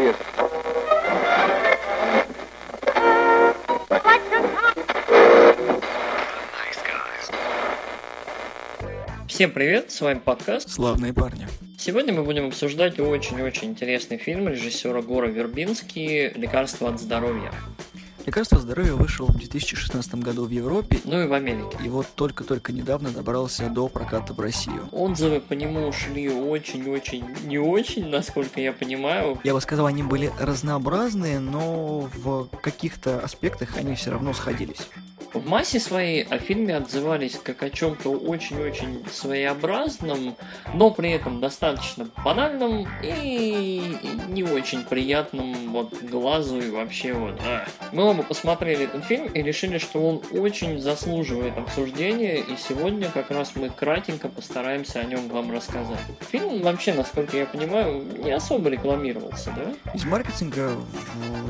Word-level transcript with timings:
человек. 0.00 0.16
Всем 9.28 9.52
привет, 9.52 9.90
с 9.90 10.00
вами 10.00 10.18
подкаст 10.18 10.68
«Славные 10.68 11.14
парни». 11.14 11.48
Сегодня 11.78 12.12
мы 12.12 12.24
будем 12.24 12.48
обсуждать 12.48 13.00
очень-очень 13.00 13.68
интересный 13.68 14.18
фильм 14.18 14.48
режиссера 14.48 15.00
Гора 15.00 15.28
Вербински 15.28 16.32
«Лекарство 16.36 16.90
от 16.90 17.00
здоровья». 17.00 17.52
«Лекарство 18.30 18.60
здоровья» 18.60 18.92
вышел 18.92 19.26
в 19.26 19.36
2016 19.36 20.14
году 20.14 20.44
в 20.44 20.50
Европе. 20.50 21.00
Ну 21.02 21.20
и 21.20 21.26
в 21.26 21.32
Америке. 21.32 21.76
И 21.84 21.88
вот 21.88 22.06
только-только 22.14 22.72
недавно 22.72 23.10
добрался 23.10 23.68
до 23.68 23.88
проката 23.88 24.32
в 24.34 24.38
Россию. 24.38 24.88
Отзывы 24.92 25.40
по 25.40 25.54
нему 25.54 25.90
шли 25.90 26.30
очень-очень 26.30 27.24
не 27.46 27.58
очень, 27.58 28.06
насколько 28.06 28.60
я 28.60 28.72
понимаю. 28.72 29.40
Я 29.42 29.52
бы 29.52 29.60
сказал, 29.60 29.86
они 29.86 30.04
были 30.04 30.32
разнообразные, 30.38 31.40
но 31.40 32.08
в 32.14 32.46
каких-то 32.62 33.18
аспектах 33.18 33.76
они 33.76 33.96
все 33.96 34.12
равно 34.12 34.32
сходились. 34.32 34.86
В 35.32 35.46
массе 35.46 35.78
своей 35.78 36.24
о 36.24 36.38
фильме 36.38 36.76
отзывались 36.76 37.38
как 37.42 37.62
о 37.62 37.70
чем-то 37.70 38.10
очень-очень 38.10 39.04
своеобразном, 39.12 40.36
но 40.74 40.90
при 40.90 41.12
этом 41.12 41.40
достаточно 41.40 42.08
банальном 42.24 42.88
и 43.02 43.96
не 44.28 44.42
очень 44.42 44.82
приятном 44.82 45.72
вот 45.72 45.94
глазу 46.02 46.60
и 46.60 46.70
вообще 46.70 47.12
вот. 47.12 47.40
А. 47.46 47.64
Мы 47.92 48.04
оба 48.04 48.24
посмотрели 48.24 48.84
этот 48.84 49.04
фильм 49.04 49.26
и 49.26 49.40
решили, 49.42 49.78
что 49.78 50.00
он 50.00 50.22
очень 50.32 50.80
заслуживает 50.80 51.56
обсуждения, 51.56 52.38
и 52.38 52.56
сегодня 52.56 53.08
как 53.08 53.30
раз 53.30 53.52
мы 53.54 53.70
кратенько 53.70 54.28
постараемся 54.28 54.98
о 55.00 55.04
нем 55.04 55.28
вам 55.28 55.52
рассказать. 55.52 56.00
Фильм 56.30 56.60
вообще, 56.62 56.92
насколько 56.92 57.36
я 57.36 57.46
понимаю, 57.46 58.04
не 58.18 58.32
особо 58.32 58.68
рекламировался, 58.68 59.52
да? 59.56 59.92
Из 59.94 60.04
маркетинга 60.04 60.72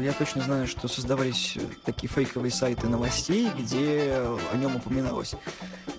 я 0.00 0.12
точно 0.12 0.42
знаю, 0.42 0.66
что 0.66 0.86
создавались 0.86 1.56
такие 1.84 2.08
фейковые 2.12 2.50
сайты 2.50 2.86
новостей, 2.86 3.48
где 3.58 3.69
где 3.70 4.12
о 4.52 4.56
нем 4.56 4.76
упоминалось. 4.76 5.34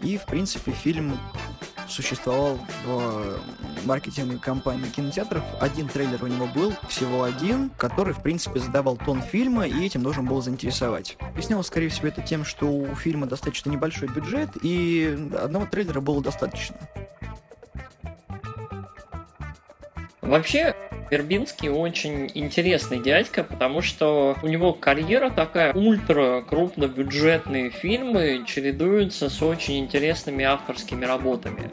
И, 0.02 0.18
в 0.18 0.26
принципе, 0.26 0.72
фильм 0.72 1.18
существовал 1.88 2.60
в 2.86 3.40
маркетинговой 3.86 4.40
компании 4.40 4.90
кинотеатров. 4.90 5.44
Один 5.60 5.88
трейлер 5.88 6.24
у 6.24 6.28
него 6.28 6.48
был, 6.48 6.74
всего 6.88 7.24
один, 7.24 7.70
который, 7.78 8.14
в 8.14 8.22
принципе, 8.22 8.60
задавал 8.60 8.98
тон 8.98 9.22
фильма 9.22 9.68
и 9.68 9.86
этим 9.86 10.04
должен 10.04 10.26
был 10.26 10.42
заинтересовать. 10.42 11.18
Объяснялось, 11.20 11.68
скорее 11.68 11.90
всего, 11.90 12.08
это 12.08 12.22
тем, 12.22 12.46
что 12.46 12.68
у 12.68 12.96
фильма 12.96 13.28
достаточно 13.28 13.70
небольшой 13.70 14.08
бюджет, 14.10 14.50
и 14.62 15.30
одного 15.42 15.66
трейлера 15.66 16.02
было 16.02 16.22
достаточно. 16.22 16.78
Вообще, 20.22 20.76
Вербинский 21.12 21.68
очень 21.68 22.32
интересный 22.34 23.02
дядька, 23.02 23.44
потому 23.44 23.82
что 23.82 24.38
у 24.42 24.48
него 24.48 24.72
карьера 24.72 25.30
такая 25.30 25.74
ультра 25.74 26.42
крупнобюджетные 26.48 27.70
фильмы 27.70 28.46
чередуются 28.48 29.30
с 29.30 29.42
очень 29.42 29.80
интересными 29.80 30.46
авторскими 30.46 31.04
работами. 31.04 31.70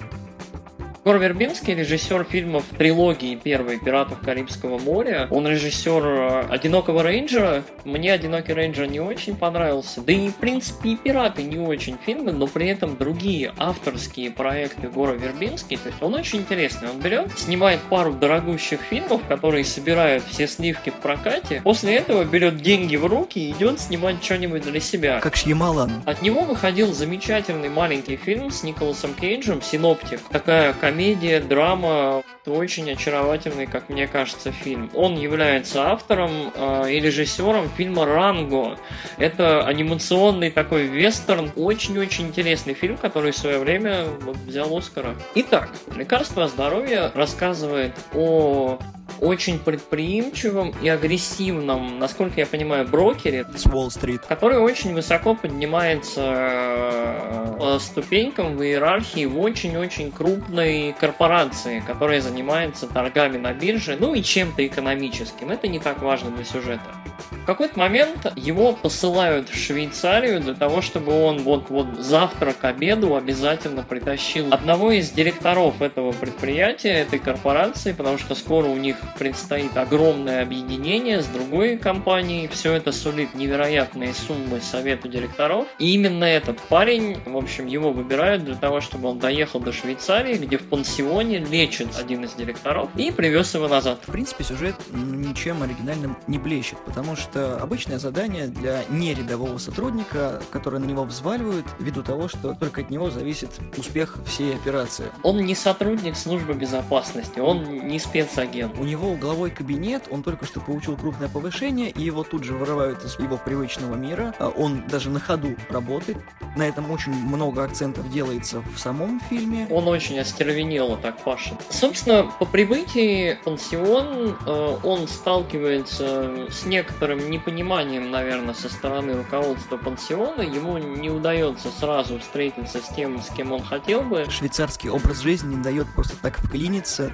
Гор 1.08 1.16
Вербинский, 1.20 1.74
режиссер 1.74 2.24
фильмов 2.24 2.64
трилогии 2.76 3.34
первой 3.34 3.78
«Пиратов 3.78 4.20
Карибского 4.20 4.78
моря». 4.78 5.26
Он 5.30 5.48
режиссер 5.48 6.04
э, 6.04 6.40
«Одинокого 6.50 7.02
рейнджера». 7.02 7.64
Мне 7.86 8.12
«Одинокий 8.12 8.52
рейнджер» 8.52 8.90
не 8.90 9.00
очень 9.00 9.34
понравился. 9.34 10.02
Да 10.02 10.12
и, 10.12 10.28
в 10.28 10.34
принципе, 10.34 10.90
и 10.90 10.96
«Пираты» 10.96 11.44
не 11.44 11.56
очень 11.56 11.96
фильмы, 12.04 12.32
но 12.32 12.46
при 12.46 12.68
этом 12.68 12.98
другие 12.98 13.54
авторские 13.56 14.30
проекты 14.30 14.88
Гора 14.90 15.14
Вербинский. 15.14 15.78
То 15.78 15.88
есть 15.88 16.02
он 16.02 16.12
очень 16.12 16.40
интересный. 16.40 16.90
Он 16.90 17.00
берет, 17.00 17.30
снимает 17.38 17.80
пару 17.88 18.12
дорогущих 18.12 18.82
фильмов, 18.82 19.22
которые 19.26 19.64
собирают 19.64 20.24
все 20.24 20.46
сливки 20.46 20.90
в 20.90 20.96
прокате. 20.96 21.62
После 21.64 21.94
этого 21.94 22.22
берет 22.24 22.58
деньги 22.58 22.96
в 22.96 23.06
руки 23.06 23.38
и 23.38 23.52
идет 23.52 23.80
снимать 23.80 24.22
что-нибудь 24.22 24.64
для 24.64 24.80
себя. 24.80 25.20
Как 25.20 25.36
Шьямалан. 25.36 26.02
От 26.04 26.20
него 26.20 26.42
выходил 26.42 26.92
замечательный 26.92 27.70
маленький 27.70 28.16
фильм 28.16 28.50
с 28.50 28.62
Николасом 28.62 29.14
Кейджем 29.14 29.62
«Синоптик». 29.62 30.20
Такая 30.30 30.74
комедия 30.74 30.97
комедия, 30.98 31.38
драма, 31.38 32.24
очень 32.44 32.90
очаровательный, 32.90 33.66
как 33.66 33.88
мне 33.88 34.08
кажется, 34.08 34.50
фильм. 34.50 34.90
Он 34.94 35.16
является 35.16 35.92
автором 35.92 36.52
э, 36.52 36.92
и 36.92 36.98
режиссером 36.98 37.68
фильма 37.70 38.04
«Ранго». 38.04 38.76
Это 39.16 39.64
анимационный 39.64 40.50
такой 40.50 40.88
вестерн, 40.88 41.52
очень-очень 41.54 42.26
интересный 42.26 42.74
фильм, 42.74 42.96
который 42.96 43.30
в 43.30 43.36
свое 43.36 43.60
время 43.60 44.06
вот, 44.22 44.38
взял 44.38 44.76
Оскара. 44.76 45.14
Итак, 45.36 45.70
«Лекарство 45.94 46.48
здоровья» 46.48 47.12
рассказывает 47.14 47.94
о 48.12 48.80
очень 49.20 49.58
предприимчивом 49.58 50.74
и 50.82 50.88
агрессивном, 50.88 51.98
насколько 51.98 52.40
я 52.40 52.46
понимаю, 52.46 52.86
брокере. 52.86 53.46
С 53.54 53.66
Уолл-стрит. 53.66 54.22
Который 54.22 54.58
очень 54.58 54.94
высоко 54.94 55.34
поднимается 55.34 56.22
э, 56.26 57.56
по 57.58 57.78
ступенькам 57.78 58.56
в 58.56 58.62
иерархии 58.62 59.26
в 59.26 59.38
очень-очень 59.38 60.12
крупной 60.12 60.94
корпорации, 60.98 61.82
которая 61.86 62.20
занимается 62.20 62.86
торгами 62.86 63.38
на 63.38 63.52
бирже, 63.52 63.96
ну 63.98 64.14
и 64.14 64.22
чем-то 64.22 64.66
экономическим. 64.66 65.50
Это 65.50 65.68
не 65.68 65.78
так 65.78 66.02
важно 66.02 66.30
для 66.30 66.44
сюжета. 66.44 66.84
В 67.30 67.44
какой-то 67.46 67.78
момент 67.78 68.30
его 68.36 68.72
посылают 68.72 69.48
в 69.48 69.56
Швейцарию 69.56 70.40
для 70.40 70.54
того, 70.54 70.82
чтобы 70.82 71.12
он 71.12 71.38
вот-вот 71.38 71.98
завтра 71.98 72.52
к 72.52 72.64
обеду 72.64 73.16
обязательно 73.16 73.82
притащил 73.82 74.52
одного 74.52 74.92
из 74.92 75.10
директоров 75.10 75.80
этого 75.80 76.12
предприятия, 76.12 76.92
этой 76.92 77.18
корпорации, 77.18 77.92
потому 77.92 78.18
что 78.18 78.34
скоро 78.34 78.66
у 78.66 78.76
них 78.76 78.96
предстоит 79.16 79.76
огромное 79.76 80.42
объединение 80.42 81.22
с 81.22 81.26
другой 81.26 81.76
компанией. 81.76 82.48
Все 82.48 82.72
это 82.72 82.92
сулит 82.92 83.34
невероятные 83.34 84.14
суммы 84.14 84.60
совету 84.60 85.08
директоров. 85.08 85.66
И 85.78 85.94
именно 85.94 86.24
этот 86.24 86.60
парень, 86.60 87.18
в 87.24 87.36
общем, 87.36 87.66
его 87.66 87.92
выбирают 87.92 88.44
для 88.44 88.56
того, 88.56 88.80
чтобы 88.80 89.08
он 89.08 89.18
доехал 89.18 89.60
до 89.60 89.72
Швейцарии, 89.72 90.34
где 90.34 90.58
в 90.58 90.68
пансионе 90.68 91.38
лечит 91.38 91.88
один 91.98 92.24
из 92.24 92.34
директоров 92.34 92.90
и 92.96 93.10
привез 93.10 93.54
его 93.54 93.68
назад. 93.68 94.00
В 94.06 94.12
принципе, 94.12 94.44
сюжет 94.44 94.74
ничем 94.92 95.62
оригинальным 95.62 96.16
не 96.26 96.38
блещет, 96.38 96.78
потому 96.84 97.16
что 97.16 97.56
обычное 97.56 97.98
задание 97.98 98.46
для 98.48 98.82
нерядового 98.88 99.58
сотрудника, 99.58 100.42
которое 100.50 100.78
на 100.78 100.86
него 100.86 101.04
взваливают, 101.04 101.66
ввиду 101.78 102.02
того, 102.02 102.28
что 102.28 102.54
только 102.54 102.80
от 102.80 102.90
него 102.90 103.10
зависит 103.10 103.50
успех 103.76 104.18
всей 104.26 104.54
операции. 104.54 105.06
Он 105.22 105.38
не 105.38 105.54
сотрудник 105.54 106.16
службы 106.16 106.54
безопасности, 106.54 107.38
он 107.38 107.64
не 107.64 107.98
спецагент. 107.98 108.76
У 108.78 108.84
него 108.84 108.97
угловой 109.06 109.50
кабинет, 109.50 110.04
он 110.10 110.22
только 110.22 110.46
что 110.46 110.60
получил 110.60 110.96
крупное 110.96 111.28
повышение, 111.28 111.90
и 111.90 112.02
его 112.02 112.24
тут 112.24 112.44
же 112.44 112.54
вырывают 112.54 113.04
из 113.04 113.18
его 113.18 113.36
привычного 113.36 113.94
мира. 113.94 114.34
А 114.38 114.48
он 114.48 114.86
даже 114.88 115.10
на 115.10 115.20
ходу 115.20 115.54
работает. 115.68 116.18
На 116.56 116.66
этом 116.66 116.90
очень 116.90 117.12
много 117.12 117.62
акцентов 117.62 118.10
делается 118.10 118.62
в 118.74 118.78
самом 118.78 119.20
фильме. 119.20 119.66
Он 119.70 119.86
очень 119.88 120.18
остервенело 120.18 120.96
так 120.96 121.22
пашет. 121.22 121.54
Собственно, 121.70 122.24
по 122.38 122.44
прибытии 122.44 123.38
пансион 123.44 124.36
э, 124.44 124.76
он 124.82 125.06
сталкивается 125.06 126.48
с 126.50 126.64
некоторым 126.64 127.30
непониманием, 127.30 128.10
наверное, 128.10 128.54
со 128.54 128.68
стороны 128.68 129.14
руководства 129.14 129.76
пансиона. 129.76 130.42
Ему 130.42 130.78
не 130.78 131.10
удается 131.10 131.70
сразу 131.70 132.18
встретиться 132.18 132.80
с 132.80 132.94
тем, 132.94 133.20
с 133.20 133.28
кем 133.28 133.52
он 133.52 133.62
хотел 133.62 134.02
бы. 134.02 134.26
Швейцарский 134.28 134.90
образ 134.90 135.20
жизни 135.20 135.54
не 135.54 135.62
дает 135.62 135.86
просто 135.94 136.16
так 136.20 136.38
вклиниться 136.38 137.12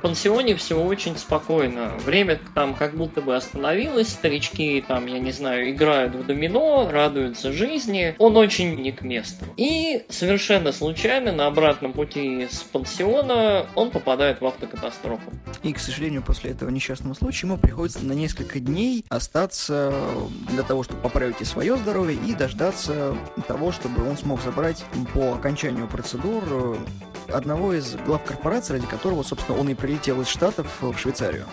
пансионе 0.00 0.54
все 0.56 0.82
очень 0.82 1.16
спокойно. 1.16 1.92
Время 2.04 2.40
там 2.54 2.74
как 2.74 2.96
будто 2.96 3.20
бы 3.20 3.36
остановилось, 3.36 4.08
старички 4.08 4.84
там, 4.86 5.06
я 5.06 5.18
не 5.18 5.32
знаю, 5.32 5.70
играют 5.70 6.14
в 6.14 6.26
домино, 6.26 6.88
радуются 6.90 7.52
жизни. 7.52 8.14
Он 8.18 8.36
очень 8.36 8.76
не 8.80 8.92
к 8.92 9.02
месту. 9.02 9.44
И 9.56 10.04
совершенно 10.08 10.72
случайно 10.72 11.32
на 11.32 11.46
обратном 11.46 11.92
пути 11.92 12.48
с 12.50 12.62
пансиона 12.62 13.66
он 13.74 13.90
попадает 13.90 14.40
в 14.40 14.46
автокатастрофу. 14.46 15.30
И, 15.62 15.72
к 15.72 15.78
сожалению, 15.78 16.22
после 16.22 16.52
этого 16.52 16.70
несчастного 16.70 17.14
случая 17.14 17.46
ему 17.46 17.58
приходится 17.58 18.04
на 18.04 18.12
несколько 18.12 18.60
дней 18.60 19.04
остаться 19.08 19.92
для 20.50 20.62
того, 20.62 20.82
чтобы 20.82 21.00
поправить 21.00 21.40
и 21.40 21.44
свое 21.44 21.76
здоровье, 21.76 22.18
и 22.26 22.34
дождаться 22.34 23.16
того, 23.46 23.72
чтобы 23.72 24.08
он 24.08 24.16
смог 24.16 24.42
забрать 24.42 24.84
по 25.14 25.34
окончанию 25.34 25.86
процедур 25.88 26.78
одного 27.30 27.74
из 27.74 27.96
глав 27.96 28.24
корпорации, 28.24 28.74
ради 28.74 28.86
которого, 28.86 29.22
собственно, 29.22 29.58
он 29.58 29.68
и 29.68 29.74
прилетел 29.74 30.20
из 30.20 30.28
Штатов 30.28 30.66
в 30.80 30.96
Швейцарию. 30.96 31.46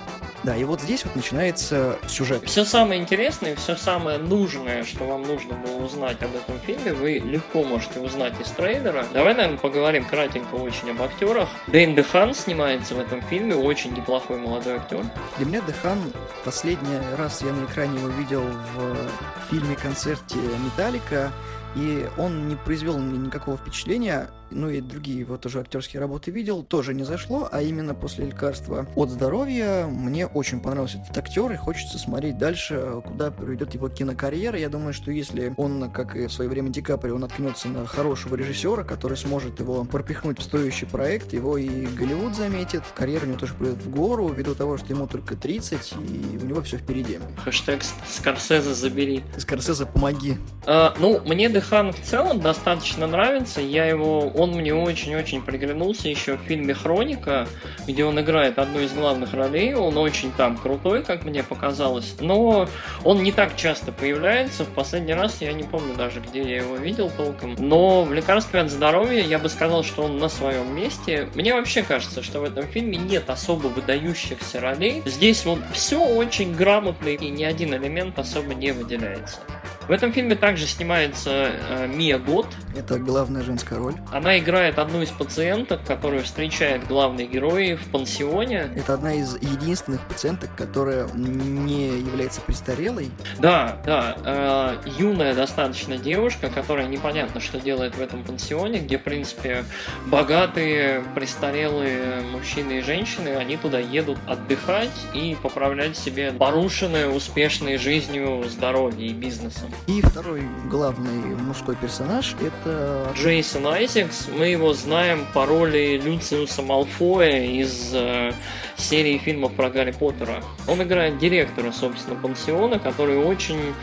Да, 0.43 0.55
и 0.55 0.63
вот 0.63 0.81
здесь 0.81 1.03
вот 1.03 1.15
начинается 1.15 1.97
сюжет. 2.07 2.43
Все 2.45 2.63
самое 2.63 3.01
интересное, 3.01 3.55
все 3.55 3.75
самое 3.75 4.19
нужное, 4.19 4.83
что 4.83 5.05
вам 5.05 5.23
нужно 5.23 5.55
было 5.55 5.83
узнать 5.83 6.21
об 6.21 6.35
этом 6.35 6.59
фильме, 6.59 6.93
вы 6.93 7.13
легко 7.13 7.63
можете 7.63 7.99
узнать 7.99 8.39
из 8.39 8.47
трейлера. 8.51 9.05
Давай, 9.13 9.33
наверное, 9.33 9.57
поговорим 9.57 10.05
кратенько 10.05 10.55
очень 10.55 10.91
об 10.91 11.01
актерах. 11.01 11.49
Дэйн 11.67 11.95
Дехан 11.95 12.35
снимается 12.35 12.93
в 12.93 12.99
этом 12.99 13.21
фильме, 13.23 13.55
очень 13.55 13.93
неплохой 13.93 14.37
молодой 14.37 14.75
актер. 14.75 15.03
Для 15.37 15.45
меня 15.45 15.61
Дехан 15.61 15.99
последний 16.45 16.99
раз 17.17 17.41
я 17.41 17.51
на 17.51 17.65
экране 17.65 17.99
его 17.99 18.09
видел 18.09 18.43
в 18.43 19.49
фильме-концерте 19.49 20.37
Металлика, 20.63 21.31
и 21.75 22.07
он 22.17 22.47
не 22.47 22.55
произвел 22.55 22.97
мне 22.97 23.17
никакого 23.17 23.57
впечатления, 23.57 24.29
ну 24.51 24.69
и 24.69 24.81
другие 24.81 25.25
вот 25.25 25.41
тоже 25.41 25.59
актерские 25.59 25.99
работы 25.99 26.31
видел, 26.31 26.63
тоже 26.63 26.93
не 26.93 27.03
зашло, 27.03 27.47
а 27.51 27.61
именно 27.61 27.93
после 27.93 28.25
лекарства 28.25 28.87
от 28.95 29.09
здоровья 29.09 29.85
мне 29.87 30.27
очень 30.27 30.59
понравился 30.59 30.99
этот 30.99 31.17
актер, 31.17 31.51
и 31.51 31.55
хочется 31.55 31.97
смотреть 31.97 32.37
дальше, 32.37 33.01
куда 33.05 33.31
приведет 33.31 33.73
его 33.73 33.89
кинокарьера. 33.89 34.57
Я 34.57 34.69
думаю, 34.69 34.93
что 34.93 35.11
если 35.11 35.53
он, 35.57 35.89
как 35.91 36.15
и 36.15 36.27
в 36.27 36.31
свое 36.31 36.49
время 36.49 36.69
Ди 36.69 36.81
Каприо, 36.81 37.15
он 37.15 37.21
наткнется 37.21 37.67
на 37.67 37.85
хорошего 37.85 38.35
режиссера, 38.35 38.83
который 38.83 39.17
сможет 39.17 39.59
его 39.59 39.83
пропихнуть 39.83 40.39
в 40.39 40.43
стоящий 40.43 40.85
проект, 40.85 41.33
его 41.33 41.57
и 41.57 41.85
Голливуд 41.87 42.35
заметит, 42.35 42.83
карьера 42.95 43.25
у 43.25 43.27
него 43.27 43.39
тоже 43.39 43.53
пойдет 43.53 43.77
в 43.77 43.89
гору, 43.89 44.27
ввиду 44.29 44.55
того, 44.55 44.77
что 44.77 44.93
ему 44.93 45.07
только 45.07 45.35
30, 45.35 45.93
и 45.93 46.37
у 46.41 46.45
него 46.45 46.61
все 46.61 46.77
впереди. 46.77 47.19
Хэштег 47.43 47.81
Скорсезе 48.09 48.73
забери. 48.73 49.23
Скорсезе 49.37 49.85
помоги. 49.85 50.37
А, 50.65 50.93
ну, 50.99 51.21
мне 51.25 51.49
Дехан 51.49 51.93
в 51.93 52.01
целом 52.01 52.39
достаточно 52.39 53.07
нравится. 53.07 53.61
Я 53.61 53.85
его, 53.85 54.31
он 54.37 54.51
мне 54.51 54.73
очень-очень 54.73 55.41
приглянулся 55.41 56.07
еще 56.07 56.37
в 56.37 56.41
фильме 56.41 56.73
Хроника, 56.73 57.47
где 57.87 58.05
он 58.05 58.19
играет 58.19 58.59
одну 58.59 58.79
из 58.79 58.93
главных 58.93 59.33
ролей. 59.33 59.73
Он 59.73 59.97
очень 59.97 60.31
там 60.31 60.57
крутой, 60.57 61.03
как 61.03 61.23
мне 61.25 61.43
показалось. 61.43 62.15
Но 62.19 62.67
он 63.03 63.23
не 63.23 63.31
так 63.31 63.55
часто 63.55 63.91
появляется. 63.91 64.63
В 64.63 64.69
последний 64.69 65.13
раз 65.13 65.41
я 65.41 65.53
не 65.53 65.63
помню 65.63 65.95
даже, 65.95 66.19
где 66.19 66.41
я 66.41 66.57
его 66.57 66.75
видел 66.75 67.11
толком. 67.15 67.55
Но 67.57 68.03
в 68.03 68.13
лекарстве 68.13 68.61
от 68.61 68.71
здоровья 68.71 69.21
я 69.23 69.39
бы 69.39 69.49
сказал, 69.49 69.83
что 69.83 70.03
он 70.03 70.17
на 70.17 70.29
своем 70.29 70.75
месте. 70.75 71.29
Мне 71.35 71.53
вообще 71.53 71.83
кажется, 71.83 72.21
что 72.21 72.39
в 72.39 72.43
этом 72.43 72.65
фильме 72.67 72.97
нет 72.97 73.29
особо 73.29 73.67
выдающихся 73.67 74.59
ролей. 74.59 75.01
Здесь 75.05 75.45
вот 75.45 75.59
все 75.73 75.99
очень 75.99 76.55
грамотно 76.55 77.09
и 77.09 77.29
ни 77.29 77.43
один 77.43 77.73
элемент 77.73 78.19
особо 78.19 78.53
не 78.53 78.71
выделяется. 78.71 79.39
В 79.87 79.91
этом 79.91 80.11
фильме 80.11 80.35
также 80.35 80.67
снимается 80.67 81.51
э, 81.69 81.87
Мия 81.87 82.17
Гот. 82.17 82.47
Это 82.75 82.99
главная 82.99 83.41
женская 83.41 83.79
роль. 83.79 83.93
Она 84.11 84.37
играет 84.37 84.79
одну 84.79 85.01
из 85.01 85.09
пациенток, 85.09 85.85
которую 85.85 86.23
встречает 86.23 86.85
главный 86.87 87.25
герой 87.25 87.75
в 87.75 87.89
пансионе. 87.89 88.69
Это 88.75 88.95
одна 88.95 89.13
из 89.13 89.35
единственных 89.37 90.01
пациенток, 90.01 90.49
которая 90.57 91.07
не 91.13 91.87
является 91.99 92.41
престарелой. 92.41 93.11
Да, 93.39 93.77
да. 93.85 94.17
Э, 94.25 94.89
юная 94.99 95.33
достаточно 95.33 95.97
девушка, 95.97 96.49
которая 96.49 96.87
непонятно, 96.87 97.39
что 97.39 97.57
делает 97.57 97.95
в 97.95 98.01
этом 98.01 98.25
пансионе, 98.25 98.79
где, 98.79 98.97
в 98.97 99.03
принципе, 99.03 99.63
богатые, 100.07 101.01
престарелые 101.15 102.23
мужчины 102.23 102.79
и 102.79 102.81
женщины, 102.81 103.29
они 103.29 103.55
туда 103.55 103.79
едут 103.79 104.17
отдыхать 104.27 104.91
и 105.13 105.37
поправлять 105.41 105.95
себе 105.95 106.33
порушенное 106.33 107.07
успешной 107.07 107.77
жизнью 107.77 108.43
здоровье 108.49 109.07
и 109.07 109.13
бизнесом. 109.13 109.71
И 109.85 110.01
второй 110.01 110.43
главный 110.65 111.35
мужской 111.35 111.75
персонаж 111.75 112.35
это... 112.41 113.11
Джейсон 113.15 113.67
Айзекс. 113.67 114.27
Мы 114.37 114.47
его 114.47 114.73
знаем 114.73 115.25
по 115.33 115.45
роли 115.45 116.01
Люциуса 116.03 116.61
Малфоя 116.61 117.43
из 117.43 117.91
э, 117.93 118.33
серии 118.75 119.17
фильмов 119.17 119.53
про 119.53 119.69
Гарри 119.69 119.91
Поттера. 119.91 120.43
Он 120.67 120.81
играет 120.83 121.19
директора, 121.19 121.71
собственно, 121.71 122.15
пансиона, 122.19 122.79
который 122.79 123.17
очень 123.17 123.73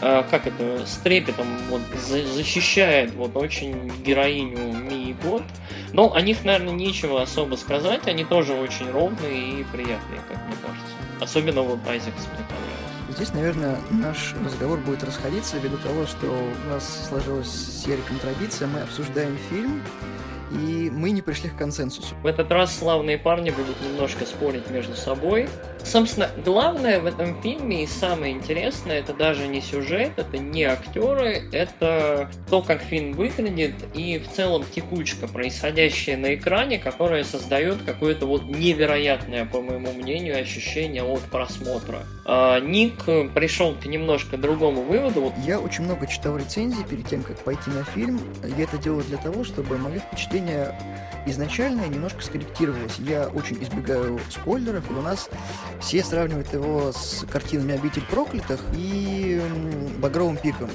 э, 0.00 0.22
как 0.30 0.46
это, 0.46 0.86
с 0.86 0.98
трепетом 0.98 1.46
вот, 1.70 1.80
защищает 1.98 3.14
вот 3.14 3.36
очень 3.36 3.90
героиню 4.04 4.74
Мии 4.74 5.16
Год. 5.24 5.42
Но 5.92 6.12
о 6.12 6.20
них, 6.20 6.44
наверное, 6.44 6.74
нечего 6.74 7.22
особо 7.22 7.56
сказать. 7.56 8.06
Они 8.06 8.24
тоже 8.24 8.52
очень 8.52 8.90
ровные 8.90 9.60
и 9.60 9.64
приятные, 9.64 10.20
как 10.28 10.38
мне 10.46 10.56
кажется. 10.62 10.94
Особенно 11.20 11.62
вот 11.62 11.78
Айзекс 11.88 12.26
мне 12.26 12.44
понравился. 12.46 12.77
Здесь, 13.08 13.32
наверное, 13.32 13.78
наш 13.90 14.34
разговор 14.44 14.78
будет 14.80 15.02
расходиться 15.02 15.56
ввиду 15.58 15.78
того, 15.78 16.06
что 16.06 16.26
у 16.26 16.68
нас 16.68 17.08
сложилась 17.08 17.48
с 17.48 17.86
традиция. 18.18 18.68
Мы 18.68 18.80
обсуждаем 18.80 19.36
фильм, 19.48 19.82
и 20.52 20.90
мы 20.92 21.10
не 21.10 21.22
пришли 21.22 21.48
к 21.48 21.56
консенсусу. 21.56 22.14
В 22.22 22.26
этот 22.26 22.50
раз 22.52 22.76
славные 22.76 23.18
парни 23.18 23.50
будут 23.50 23.80
немножко 23.82 24.26
спорить 24.26 24.70
между 24.70 24.94
собой. 24.94 25.48
Собственно, 25.84 26.30
главное 26.44 27.00
в 27.00 27.06
этом 27.06 27.40
фильме 27.40 27.84
и 27.84 27.86
самое 27.86 28.32
интересное, 28.32 28.98
это 28.98 29.14
даже 29.14 29.48
не 29.48 29.60
сюжет, 29.60 30.12
это 30.16 30.38
не 30.38 30.64
актеры, 30.64 31.48
это 31.52 32.30
то, 32.50 32.62
как 32.62 32.82
фильм 32.82 33.12
выглядит 33.12 33.74
и 33.94 34.18
в 34.18 34.30
целом 34.34 34.64
текучка, 34.74 35.26
происходящая 35.28 36.16
на 36.16 36.34
экране, 36.34 36.78
которая 36.78 37.24
создает 37.24 37.78
какое-то 37.84 38.26
вот 38.26 38.44
невероятное, 38.44 39.44
по 39.46 39.60
моему 39.60 39.92
мнению, 39.92 40.40
ощущение 40.40 41.02
от 41.02 41.20
просмотра. 41.22 42.04
А, 42.30 42.60
Ник 42.60 43.04
пришел 43.34 43.74
к 43.74 43.86
немножко 43.86 44.36
другому 44.36 44.82
выводу. 44.82 45.22
Вот. 45.22 45.32
Я 45.46 45.58
очень 45.58 45.84
много 45.84 46.06
читал 46.06 46.36
рецензий 46.36 46.84
перед 46.84 47.08
тем, 47.08 47.22
как 47.22 47.38
пойти 47.38 47.70
на 47.70 47.84
фильм. 47.84 48.20
Я 48.44 48.64
это 48.64 48.76
делаю 48.76 49.04
для 49.04 49.16
того, 49.16 49.44
чтобы 49.44 49.78
мои 49.78 49.98
впечатления 49.98 50.78
изначально 51.26 51.86
немножко 51.86 52.22
скорректировалось. 52.22 52.98
Я 52.98 53.28
очень 53.28 53.62
избегаю 53.62 54.20
спойлеров, 54.30 54.90
и 54.90 54.94
у 54.94 55.02
нас 55.02 55.30
все 55.80 56.02
сравнивают 56.02 56.52
его 56.52 56.92
с 56.92 57.24
картинами 57.30 57.74
«Обитель 57.74 58.04
проклятых» 58.10 58.60
и 58.74 59.40
«Багровым 59.98 60.36
пиком». 60.36 60.70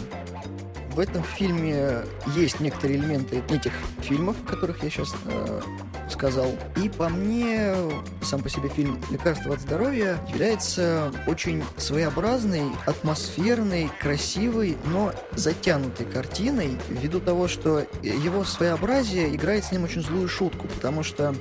В 0.92 1.00
этом 1.00 1.24
фильме 1.24 2.04
есть 2.36 2.60
некоторые 2.60 3.00
элементы 3.00 3.42
этих 3.50 3.74
фильмов, 4.02 4.36
которых 4.46 4.84
я 4.84 4.92
сейчас 4.92 5.16
э, 5.26 5.62
сказал. 6.08 6.52
И 6.78 6.88
по 6.88 7.10
мне, 7.10 7.74
сам 8.22 8.44
по 8.44 8.50
себе 8.50 8.70
фильм 8.70 9.02
«Лекарство 9.10 9.56
от 9.56 9.62
здоровья» 9.62 10.20
является 10.30 11.12
очень 11.26 11.64
своеобразной, 11.78 12.66
атмосферной, 12.86 13.90
красивой, 14.00 14.78
но 14.86 15.14
затянутой 15.32 16.06
картиной, 16.06 16.78
ввиду 16.90 17.20
того, 17.20 17.48
что 17.48 17.88
его 18.04 18.44
своеобразие 18.44 19.36
играет 19.36 19.66
с 19.66 19.72
ним 19.72 19.86
очень 19.86 20.04
злую 20.04 20.30
шутку, 20.30 20.68
потому 20.68 21.02
что 21.02 21.34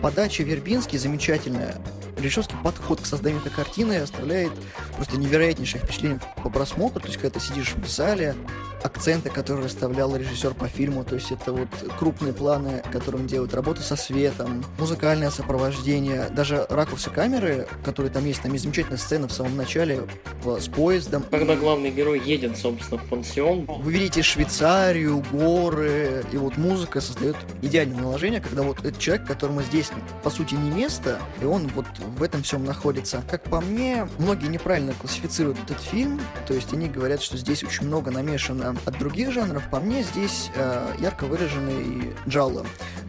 подача 0.00 0.44
Вербински 0.44 0.96
замечательная. 0.96 1.76
Режиссерский 2.22 2.56
подход 2.62 3.00
к 3.00 3.06
созданию 3.06 3.40
этой 3.40 3.50
картины 3.50 3.96
оставляет 3.96 4.52
просто 4.94 5.16
невероятнейшее 5.16 5.82
впечатление 5.82 6.20
по 6.42 6.50
просмотру. 6.50 7.00
То 7.00 7.08
есть, 7.08 7.20
когда 7.20 7.38
ты 7.38 7.44
сидишь 7.44 7.74
в 7.74 7.88
зале, 7.88 8.36
акценты, 8.82 9.30
которые 9.30 9.66
расставлял 9.66 10.14
режиссер 10.16 10.54
по 10.54 10.68
фильму, 10.68 11.04
то 11.04 11.14
есть 11.14 11.30
это 11.30 11.52
вот 11.52 11.68
крупные 11.98 12.32
планы, 12.32 12.82
которые 12.92 13.22
он 13.22 13.26
делает, 13.26 13.54
работа 13.54 13.82
со 13.82 13.96
светом, 13.96 14.64
музыкальное 14.78 15.30
сопровождение, 15.30 16.28
даже 16.30 16.66
ракурсы 16.68 17.10
камеры, 17.10 17.66
которые 17.84 18.12
там 18.12 18.24
есть, 18.24 18.42
там 18.42 18.52
есть 18.52 18.64
замечательная 18.64 18.98
сцена 18.98 19.28
в 19.28 19.32
самом 19.32 19.56
начале 19.56 20.02
с 20.44 20.68
поездом. 20.68 21.24
Когда 21.30 21.56
главный 21.56 21.90
герой 21.90 22.20
едет, 22.20 22.56
собственно, 22.56 23.00
в 23.00 23.08
пансион. 23.08 23.66
Вы 23.66 23.92
видите 23.92 24.22
Швейцарию, 24.22 25.24
горы, 25.32 26.24
и 26.32 26.36
вот 26.36 26.56
музыка 26.56 27.00
создает 27.00 27.36
идеальное 27.62 28.00
наложение, 28.00 28.40
когда 28.40 28.62
вот 28.62 28.80
этот 28.80 28.98
человек, 28.98 29.26
которому 29.26 29.62
здесь, 29.62 29.90
по 30.22 30.30
сути, 30.30 30.54
не 30.54 30.70
место, 30.70 31.20
и 31.40 31.44
он 31.44 31.68
вот 31.68 31.86
в 32.16 32.22
этом 32.22 32.42
всем 32.42 32.64
находится. 32.64 33.22
Как 33.30 33.42
по 33.44 33.60
мне, 33.60 34.08
многие 34.18 34.46
неправильно 34.46 34.92
классифицируют 34.94 35.58
этот 35.64 35.80
фильм, 35.80 36.20
то 36.46 36.54
есть 36.54 36.72
они 36.72 36.88
говорят, 36.88 37.22
что 37.22 37.36
здесь 37.36 37.62
очень 37.62 37.86
много 37.86 38.10
намешано 38.10 38.71
от 38.84 38.98
других 38.98 39.32
жанров, 39.32 39.62
по 39.70 39.80
мне 39.80 40.02
здесь 40.02 40.50
э, 40.54 40.94
ярко 40.98 41.24
выраженный 41.24 42.14
джалло. 42.28 42.64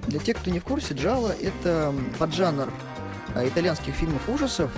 Для 0.07 0.19
тех, 0.19 0.37
кто 0.37 0.51
не 0.51 0.59
в 0.59 0.63
курсе, 0.63 0.93
джалло— 0.93 1.33
это 1.41 1.93
поджанр 2.19 2.69
э, 3.35 3.47
итальянских 3.47 3.93
фильмов 3.93 4.27
ужасов, 4.27 4.71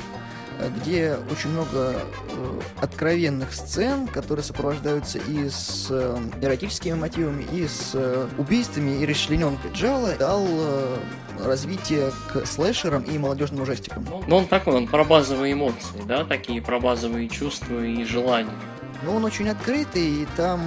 э, 0.59 0.69
где 0.77 1.17
очень 1.31 1.49
много 1.49 1.95
э, 1.95 2.61
откровенных 2.81 3.53
сцен, 3.53 4.07
которые 4.07 4.43
сопровождаются 4.43 5.17
и 5.19 5.49
с 5.49 5.87
э, 5.89 6.17
эротическими 6.41 6.93
мотивами, 6.93 7.45
и 7.51 7.67
с 7.67 7.91
э, 7.93 8.27
убийствами 8.37 9.01
и 9.01 9.05
расчлененкой. 9.05 9.71
Джала 9.73 10.15
дал 10.15 10.45
э, 10.47 10.97
развитие 11.43 12.11
к 12.31 12.45
слэшерам 12.45 13.03
и 13.03 13.17
молодежным 13.17 13.63
ужастикам. 13.63 14.07
Ну, 14.27 14.37
он 14.37 14.47
такой, 14.47 14.75
он 14.75 14.87
про 14.87 15.03
базовые 15.03 15.53
эмоции, 15.53 16.01
да, 16.07 16.23
такие 16.23 16.61
про 16.61 16.79
базовые 16.79 17.27
чувства 17.27 17.83
и 17.83 18.03
желания. 18.05 18.53
Но 19.05 19.15
он 19.15 19.24
очень 19.24 19.47
открытый, 19.50 20.24
и 20.24 20.27
там 20.35 20.62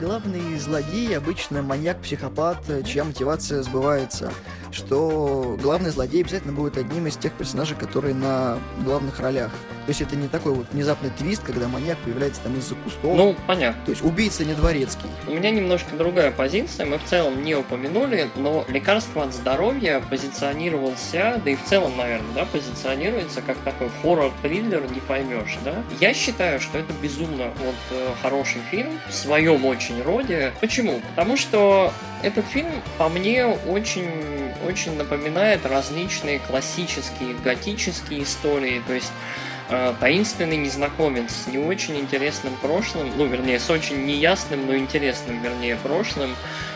главный 0.00 0.58
злодей 0.58 1.16
обычно 1.16 1.62
маньяк-психопат, 1.62 2.64
чья 2.86 3.04
мотивация 3.04 3.62
сбывается 3.62 4.32
что 4.72 5.58
главный 5.60 5.90
злодей 5.90 6.22
обязательно 6.22 6.52
будет 6.52 6.78
одним 6.78 7.06
из 7.06 7.16
тех 7.16 7.32
персонажей, 7.32 7.76
которые 7.76 8.14
на 8.14 8.58
главных 8.84 9.18
ролях. 9.20 9.50
То 9.90 9.92
есть 9.92 10.02
это 10.02 10.14
не 10.14 10.28
такой 10.28 10.52
вот 10.52 10.66
внезапный 10.70 11.10
твист, 11.10 11.42
когда 11.42 11.66
маньяк 11.66 11.98
появляется 11.98 12.40
там 12.42 12.56
из-за 12.56 12.76
кустов. 12.76 13.16
Ну, 13.16 13.34
понятно. 13.48 13.84
То 13.86 13.90
есть 13.90 14.04
убийца 14.04 14.44
не 14.44 14.54
дворецкий. 14.54 15.08
У 15.26 15.32
меня 15.32 15.50
немножко 15.50 15.96
другая 15.96 16.30
позиция. 16.30 16.86
Мы 16.86 16.98
в 16.98 17.04
целом 17.06 17.42
не 17.42 17.56
упомянули, 17.56 18.30
но 18.36 18.64
лекарство 18.68 19.24
от 19.24 19.34
здоровья 19.34 20.00
позиционировался, 20.08 21.42
да 21.44 21.50
и 21.50 21.56
в 21.56 21.64
целом, 21.64 21.96
наверное, 21.96 22.32
да, 22.36 22.44
позиционируется 22.44 23.42
как 23.42 23.56
такой 23.64 23.90
хоррор-триллер, 24.00 24.88
не 24.94 25.00
поймешь, 25.00 25.58
да? 25.64 25.82
Я 25.98 26.14
считаю, 26.14 26.60
что 26.60 26.78
это 26.78 26.92
безумно 27.02 27.50
вот 27.58 27.74
э, 27.90 28.12
хороший 28.22 28.60
фильм 28.70 28.92
в 29.08 29.12
своем 29.12 29.66
очень 29.66 30.00
роде. 30.02 30.52
Почему? 30.60 31.00
Потому 31.16 31.36
что 31.36 31.92
этот 32.22 32.46
фильм, 32.46 32.70
по 32.96 33.08
мне, 33.08 33.44
очень 33.44 34.08
очень 34.66 34.96
напоминает 34.96 35.64
различные 35.64 36.38
классические 36.38 37.34
готические 37.42 38.22
истории, 38.22 38.82
то 38.86 38.92
есть 38.92 39.10
таинственный 40.00 40.56
незнакомец 40.56 41.32
с 41.32 41.46
не 41.46 41.58
очень 41.58 41.96
интересным 41.98 42.54
прошлым, 42.56 43.10
ну, 43.16 43.26
вернее, 43.26 43.60
с 43.60 43.70
очень 43.70 44.04
неясным, 44.04 44.66
но 44.66 44.76
интересным, 44.76 45.40
вернее, 45.42 45.76
прошлым, 45.76 46.34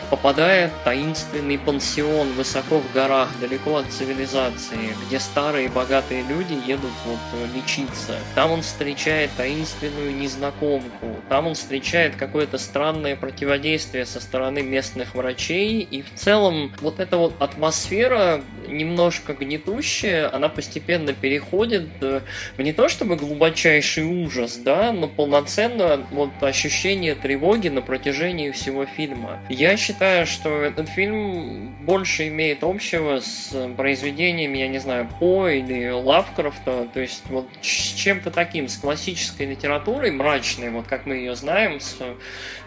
попадает 0.09 0.71
в 0.71 0.83
таинственный 0.83 1.57
пансион 1.57 2.31
высоко 2.33 2.79
в 2.79 2.93
горах, 2.93 3.29
далеко 3.39 3.77
от 3.77 3.87
цивилизации, 3.87 4.95
где 5.05 5.19
старые 5.19 5.69
богатые 5.69 6.23
люди 6.23 6.57
едут 6.65 6.91
вот 7.05 7.19
лечиться. 7.53 8.17
Там 8.35 8.51
он 8.51 8.61
встречает 8.61 9.31
таинственную 9.37 10.15
незнакомку, 10.15 11.15
там 11.29 11.47
он 11.47 11.55
встречает 11.55 12.15
какое-то 12.15 12.57
странное 12.57 13.15
противодействие 13.15 14.05
со 14.05 14.19
стороны 14.19 14.61
местных 14.61 15.15
врачей, 15.15 15.79
и 15.81 16.01
в 16.01 16.13
целом 16.15 16.71
вот 16.81 16.99
эта 16.99 17.17
вот 17.17 17.33
атмосфера 17.39 18.41
немножко 18.67 19.33
гнетущая, 19.33 20.33
она 20.33 20.49
постепенно 20.49 21.13
переходит 21.13 21.89
в 21.99 22.21
не 22.61 22.73
то 22.73 22.89
чтобы 22.89 23.15
глубочайший 23.15 24.03
ужас, 24.03 24.57
да, 24.57 24.91
но 24.91 25.07
полноценно 25.07 26.05
вот 26.11 26.31
ощущение 26.41 27.15
тревоги 27.15 27.69
на 27.69 27.81
протяжении 27.81 28.51
всего 28.51 28.85
фильма. 28.85 29.39
Я 29.49 29.77
считаю, 29.77 29.94
считаю, 29.95 30.25
что 30.25 30.61
этот 30.61 30.89
фильм 30.89 31.73
больше 31.85 32.27
имеет 32.27 32.65
общего 32.65 33.21
с 33.21 33.55
произведениями, 33.77 34.57
я 34.57 34.67
не 34.67 34.79
знаю, 34.79 35.07
По 35.21 35.47
или 35.47 35.89
Лавкрафта, 35.89 36.89
то 36.93 36.99
есть 36.99 37.23
вот 37.29 37.47
с 37.61 37.93
чем-то 37.93 38.29
таким, 38.29 38.67
с 38.67 38.75
классической 38.75 39.45
литературой, 39.45 40.11
мрачной, 40.11 40.69
вот 40.69 40.85
как 40.85 41.05
мы 41.05 41.15
ее 41.15 41.35
знаем, 41.35 41.79
с 41.79 41.95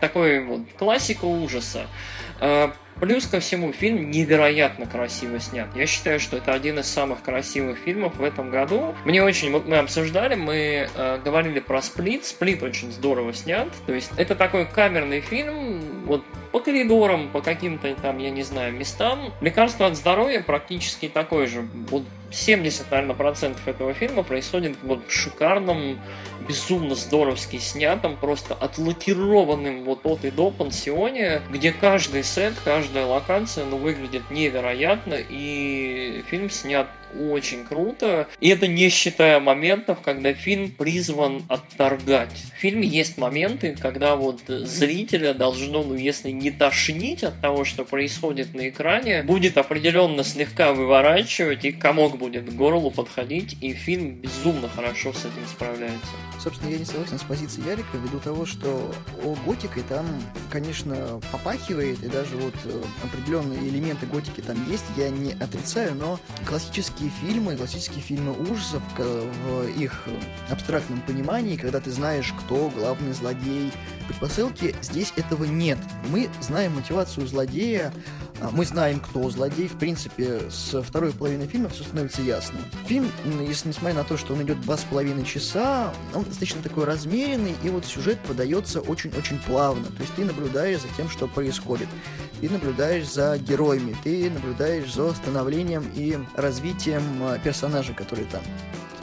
такой 0.00 0.42
вот 0.42 0.62
классикой 0.78 1.28
ужаса. 1.28 1.86
А, 2.40 2.72
плюс 2.98 3.26
ко 3.26 3.40
всему, 3.40 3.72
фильм 3.72 4.10
невероятно 4.10 4.86
красиво 4.86 5.38
снят. 5.38 5.68
Я 5.76 5.86
считаю, 5.86 6.20
что 6.20 6.38
это 6.38 6.54
один 6.54 6.78
из 6.78 6.86
самых 6.86 7.22
красивых 7.22 7.76
фильмов 7.76 8.16
в 8.16 8.24
этом 8.24 8.50
году. 8.50 8.94
Мне 9.04 9.22
очень, 9.22 9.52
вот 9.52 9.66
мы 9.66 9.76
обсуждали, 9.76 10.34
мы 10.34 10.88
э, 10.94 11.20
говорили 11.22 11.60
про 11.60 11.82
Сплит. 11.82 12.24
Сплит 12.24 12.62
очень 12.62 12.90
здорово 12.90 13.34
снят. 13.34 13.68
То 13.86 13.92
есть 13.92 14.12
это 14.16 14.34
такой 14.34 14.64
камерный 14.64 15.20
фильм, 15.20 16.04
вот 16.06 16.24
по 16.52 16.60
коридорам, 16.60 17.28
по 17.30 17.40
каким-то 17.40 17.94
там, 17.94 18.18
я 18.18 18.30
не 18.30 18.42
знаю, 18.42 18.72
местам. 18.72 19.32
Лекарство 19.40 19.86
от 19.86 19.96
здоровья 19.96 20.42
практически 20.42 21.08
такое 21.08 21.46
же. 21.46 21.66
Вот 21.90 22.04
70, 22.30 22.90
наверное, 22.90 23.14
процентов 23.14 23.66
этого 23.66 23.94
фильма 23.94 24.22
происходит 24.22 24.76
вот 24.82 25.06
в 25.06 25.12
шикарном, 25.12 25.98
безумно 26.48 26.94
здоровски 26.94 27.58
снятом, 27.58 28.16
просто 28.16 28.54
отлакированным 28.54 29.84
вот 29.84 30.00
от 30.04 30.24
и 30.24 30.30
до 30.30 30.50
пансионе, 30.50 31.42
где 31.50 31.72
каждый 31.72 32.22
сет, 32.22 32.54
каждая 32.64 33.06
локация, 33.06 33.64
ну, 33.64 33.76
выглядит 33.76 34.30
невероятно, 34.30 35.14
и 35.16 36.24
фильм 36.28 36.50
снят 36.50 36.88
очень 37.18 37.64
круто. 37.64 38.28
И 38.40 38.48
это 38.48 38.66
не 38.66 38.88
считая 38.88 39.40
моментов, 39.40 40.00
когда 40.02 40.32
фильм 40.34 40.70
призван 40.70 41.42
отторгать. 41.48 42.32
В 42.54 42.60
фильме 42.60 42.86
есть 42.86 43.18
моменты, 43.18 43.76
когда 43.80 44.16
вот 44.16 44.40
зрителя 44.46 45.34
должно, 45.34 45.82
ну 45.82 45.94
если 45.94 46.30
не 46.30 46.50
тошнить 46.50 47.24
от 47.24 47.40
того, 47.40 47.64
что 47.64 47.84
происходит 47.84 48.54
на 48.54 48.68
экране, 48.68 49.22
будет 49.22 49.58
определенно 49.58 50.24
слегка 50.24 50.72
выворачивать 50.72 51.64
и 51.64 51.72
комок 51.72 52.17
будет 52.18 52.50
к 52.50 52.52
горлу 52.54 52.90
подходить, 52.90 53.56
и 53.60 53.72
фильм 53.72 54.16
безумно 54.16 54.68
хорошо 54.68 55.12
с 55.12 55.20
этим 55.20 55.46
справляется. 55.50 56.08
Собственно, 56.40 56.70
я 56.70 56.78
не 56.78 56.84
согласен 56.84 57.18
с 57.18 57.22
позицией 57.22 57.66
Ярика 57.68 57.96
ввиду 57.96 58.18
того, 58.18 58.46
что 58.46 58.92
о 59.24 59.36
готикой 59.46 59.82
там, 59.88 60.06
конечно, 60.50 61.20
попахивает, 61.32 62.02
и 62.02 62.08
даже 62.08 62.36
вот 62.36 62.54
э, 62.64 62.82
определенные 63.04 63.60
элементы 63.68 64.06
готики 64.06 64.40
там 64.40 64.56
есть, 64.70 64.84
я 64.96 65.08
не 65.08 65.32
отрицаю, 65.32 65.94
но 65.94 66.20
классические 66.46 67.10
фильмы, 67.20 67.56
классические 67.56 68.02
фильмы 68.02 68.32
ужасов 68.32 68.82
в 68.96 69.68
их 69.78 70.04
абстрактном 70.50 71.00
понимании, 71.02 71.56
когда 71.56 71.80
ты 71.80 71.90
знаешь, 71.90 72.32
кто 72.40 72.68
главный 72.70 73.12
злодей, 73.12 73.72
предпосылки, 74.08 74.74
здесь 74.82 75.12
этого 75.16 75.44
нет. 75.44 75.78
Мы 76.10 76.28
знаем 76.40 76.74
мотивацию 76.74 77.26
злодея, 77.26 77.92
мы 78.52 78.64
знаем, 78.64 79.00
кто 79.00 79.28
злодей. 79.30 79.68
В 79.68 79.78
принципе, 79.78 80.40
с 80.50 80.80
второй 80.82 81.12
половины 81.12 81.46
фильма 81.46 81.68
все 81.68 81.84
становится 81.84 82.22
ясно. 82.22 82.58
Фильм, 82.86 83.10
если 83.46 83.68
несмотря 83.68 83.98
на 83.98 84.04
то, 84.04 84.16
что 84.16 84.34
он 84.34 84.42
идет 84.42 84.60
два 84.60 84.76
с 84.76 84.84
половиной 84.84 85.24
часа, 85.24 85.92
он 86.14 86.24
достаточно 86.24 86.62
такой 86.62 86.84
размеренный, 86.84 87.54
и 87.62 87.70
вот 87.70 87.84
сюжет 87.84 88.18
подается 88.20 88.80
очень-очень 88.80 89.38
плавно. 89.40 89.86
То 89.86 90.00
есть 90.00 90.14
ты 90.14 90.24
наблюдаешь 90.24 90.80
за 90.80 90.88
тем, 90.96 91.08
что 91.08 91.26
происходит. 91.26 91.88
Ты 92.40 92.48
наблюдаешь 92.48 93.08
за 93.10 93.36
героями, 93.38 93.96
ты 94.04 94.30
наблюдаешь 94.30 94.92
за 94.94 95.12
становлением 95.14 95.90
и 95.94 96.18
развитием 96.36 97.02
а, 97.22 97.38
персонажей, 97.38 97.94
которые 97.94 98.26
там. 98.28 98.42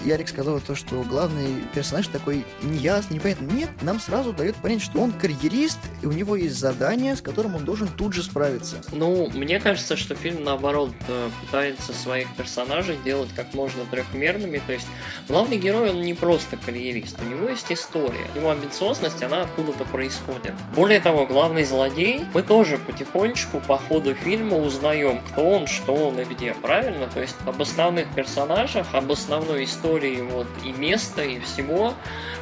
Ярик 0.05 0.29
сказал 0.29 0.59
то, 0.59 0.75
что 0.75 1.01
главный 1.01 1.63
персонаж 1.73 2.07
такой 2.07 2.45
неясный, 2.61 3.15
непонятный. 3.15 3.51
Нет, 3.55 3.69
нам 3.81 3.99
сразу 3.99 4.33
дает 4.33 4.55
понять, 4.55 4.81
что 4.81 4.99
он 4.99 5.11
карьерист, 5.11 5.79
и 6.03 6.05
у 6.05 6.11
него 6.11 6.35
есть 6.35 6.55
задание, 6.55 7.15
с 7.15 7.21
которым 7.21 7.55
он 7.55 7.65
должен 7.65 7.87
тут 7.87 8.13
же 8.13 8.21
справиться. 8.21 8.77
Ну, 8.91 9.31
мне 9.33 9.59
кажется, 9.59 9.97
что 9.97 10.13
фильм, 10.13 10.43
наоборот, 10.43 10.91
э, 11.07 11.29
пытается 11.41 11.91
своих 11.93 12.27
персонажей 12.35 12.97
делать 13.03 13.29
как 13.35 13.53
можно 13.55 13.83
трехмерными. 13.89 14.61
То 14.67 14.73
есть 14.73 14.85
главный 15.27 15.57
герой, 15.57 15.89
он 15.89 16.01
не 16.01 16.13
просто 16.13 16.57
карьерист, 16.57 17.17
у 17.21 17.25
него 17.25 17.49
есть 17.49 17.71
история. 17.71 18.27
Его 18.35 18.51
амбициозность, 18.51 19.23
она 19.23 19.41
откуда-то 19.41 19.85
происходит. 19.85 20.53
Более 20.75 20.99
того, 20.99 21.25
главный 21.25 21.63
злодей, 21.63 22.25
мы 22.33 22.43
тоже 22.43 22.77
потихонечку 22.77 23.59
по 23.59 23.77
ходу 23.77 24.13
фильма 24.13 24.57
узнаем, 24.57 25.19
кто 25.31 25.49
он, 25.49 25.65
что 25.65 25.95
он 25.95 26.19
и 26.19 26.25
где, 26.25 26.53
правильно? 26.53 27.07
То 27.11 27.21
есть 27.21 27.35
об 27.47 27.59
основных 27.59 28.13
персонажах, 28.13 28.85
об 28.93 29.11
основной 29.11 29.63
истории 29.63 29.94
истории 29.95 30.21
вот, 30.21 30.47
и 30.63 30.71
места, 30.71 31.23
и 31.23 31.39
всего, 31.39 31.93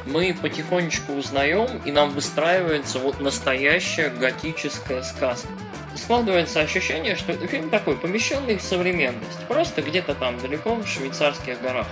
мы 0.06 0.36
потихонечку 0.40 1.12
узнаем, 1.12 1.68
и 1.84 1.92
нам 1.92 2.10
выстраивается 2.10 2.98
вот 2.98 3.20
настоящая 3.20 4.10
готическая 4.10 5.02
сказка 5.02 5.48
складывается 5.96 6.60
ощущение, 6.60 7.16
что 7.16 7.32
это 7.32 7.46
фильм 7.46 7.70
такой, 7.70 7.96
помещенный 7.96 8.56
в 8.56 8.62
современность. 8.62 9.38
Просто 9.48 9.82
где-то 9.82 10.14
там 10.14 10.38
далеко 10.38 10.74
в 10.74 10.86
швейцарских 10.86 11.60
горах. 11.60 11.86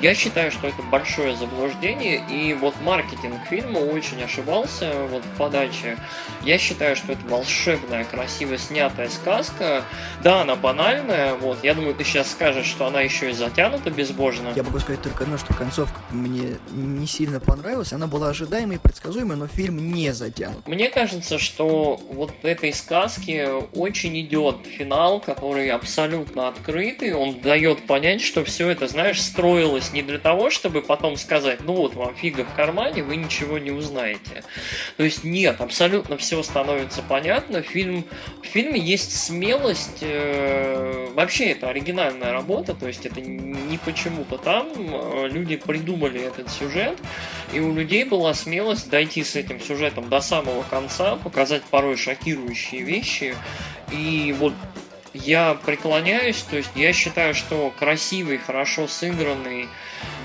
Я 0.00 0.14
считаю, 0.14 0.50
что 0.50 0.66
это 0.66 0.82
большое 0.82 1.36
заблуждение, 1.36 2.22
и 2.30 2.54
вот 2.54 2.74
маркетинг 2.82 3.40
фильма 3.48 3.78
очень 3.78 4.22
ошибался 4.22 4.92
вот 5.10 5.22
в 5.24 5.38
подаче. 5.38 5.96
Я 6.42 6.58
считаю, 6.58 6.96
что 6.96 7.12
это 7.12 7.22
волшебная, 7.28 8.04
красиво 8.04 8.56
снятая 8.56 9.08
сказка. 9.08 9.84
Да, 10.22 10.42
она 10.42 10.56
банальная, 10.56 11.34
вот. 11.34 11.58
Я 11.62 11.74
думаю, 11.74 11.94
ты 11.94 12.04
сейчас 12.04 12.30
скажешь, 12.30 12.66
что 12.66 12.86
она 12.86 13.00
еще 13.00 13.30
и 13.30 13.32
затянута 13.32 13.90
безбожно. 13.90 14.52
Я 14.54 14.62
могу 14.62 14.78
сказать 14.78 15.02
только 15.02 15.24
одно, 15.24 15.38
что 15.38 15.54
концовка 15.54 16.00
мне 16.10 16.56
не 16.70 17.06
сильно 17.06 17.40
понравилась. 17.40 17.92
Она 17.92 18.06
была 18.06 18.28
ожидаемой 18.28 18.76
и 18.76 18.78
предсказуемой, 18.78 19.36
но 19.36 19.46
фильм 19.46 19.92
не 19.92 20.12
затянут. 20.12 20.66
Мне 20.66 20.88
кажется, 20.90 21.38
что 21.38 22.00
вот 22.10 22.32
этой 22.42 22.72
сказки 22.72 23.39
очень 23.48 24.20
идет 24.20 24.66
финал, 24.66 25.20
который 25.20 25.70
абсолютно 25.70 26.48
открытый. 26.48 27.14
Он 27.14 27.40
дает 27.40 27.86
понять, 27.86 28.20
что 28.20 28.44
все 28.44 28.68
это, 28.70 28.88
знаешь, 28.88 29.20
строилось 29.22 29.92
не 29.92 30.02
для 30.02 30.18
того, 30.18 30.50
чтобы 30.50 30.82
потом 30.82 31.16
сказать, 31.16 31.60
ну 31.64 31.74
вот 31.74 31.94
вам 31.94 32.14
фига 32.14 32.44
в 32.44 32.54
кармане, 32.54 33.02
вы 33.02 33.16
ничего 33.16 33.58
не 33.58 33.70
узнаете. 33.70 34.44
То 34.96 35.04
есть 35.04 35.24
нет, 35.24 35.60
абсолютно 35.60 36.16
все 36.16 36.42
становится 36.42 37.02
понятно. 37.02 37.62
Фильм, 37.62 38.04
в 38.42 38.46
фильме 38.46 38.80
есть 38.80 39.16
смелость, 39.16 39.98
э, 40.02 41.08
вообще 41.14 41.50
это 41.50 41.68
оригинальная 41.68 42.32
работа, 42.32 42.74
то 42.74 42.86
есть 42.86 43.06
это 43.06 43.20
не 43.20 43.78
почему-то 43.78 44.38
там. 44.38 44.68
Э, 44.76 45.28
люди 45.28 45.56
придумали 45.56 46.20
этот 46.20 46.50
сюжет, 46.50 46.98
и 47.52 47.60
у 47.60 47.74
людей 47.74 48.04
была 48.04 48.34
смелость 48.34 48.90
дойти 48.90 49.24
с 49.24 49.36
этим 49.36 49.60
сюжетом 49.60 50.08
до 50.08 50.20
самого 50.20 50.62
конца, 50.62 51.16
показать 51.16 51.62
порой 51.64 51.96
шокирующие 51.96 52.82
вещи, 52.82 53.34
и 53.92 54.34
вот 54.38 54.54
я 55.12 55.54
преклоняюсь, 55.54 56.42
то 56.42 56.56
есть 56.56 56.70
я 56.76 56.92
считаю, 56.92 57.34
что 57.34 57.72
красивый, 57.78 58.38
хорошо 58.38 58.86
сыгранный, 58.86 59.68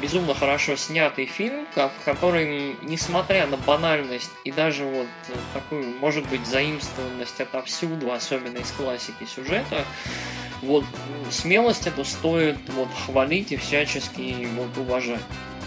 безумно 0.02 0.36
хорошо 0.36 0.76
снятый 0.76 1.26
фильм, 1.26 1.66
который, 2.04 2.76
несмотря 2.84 3.48
на 3.48 3.58
банальность 3.58 4.30
и 4.44 4.52
даже 4.52 4.86
вот 4.86 5.08
такую, 5.54 5.96
может 6.00 6.28
быть, 6.30 6.46
заимствованность 6.46 7.42
отовсюду, 7.42 8.12
особенно 8.12 8.58
из 8.60 8.72
классики 8.72 9.26
сюжета, 9.26 9.84
вот 10.62 10.86
смелость 11.32 11.88
эту 11.88 12.06
стоит 12.06 12.58
вот 12.70 12.90
хвалить 13.06 13.52
и 13.52 13.58
всячески 13.58 14.48
вот 14.56 14.78
уважать. 14.78 15.22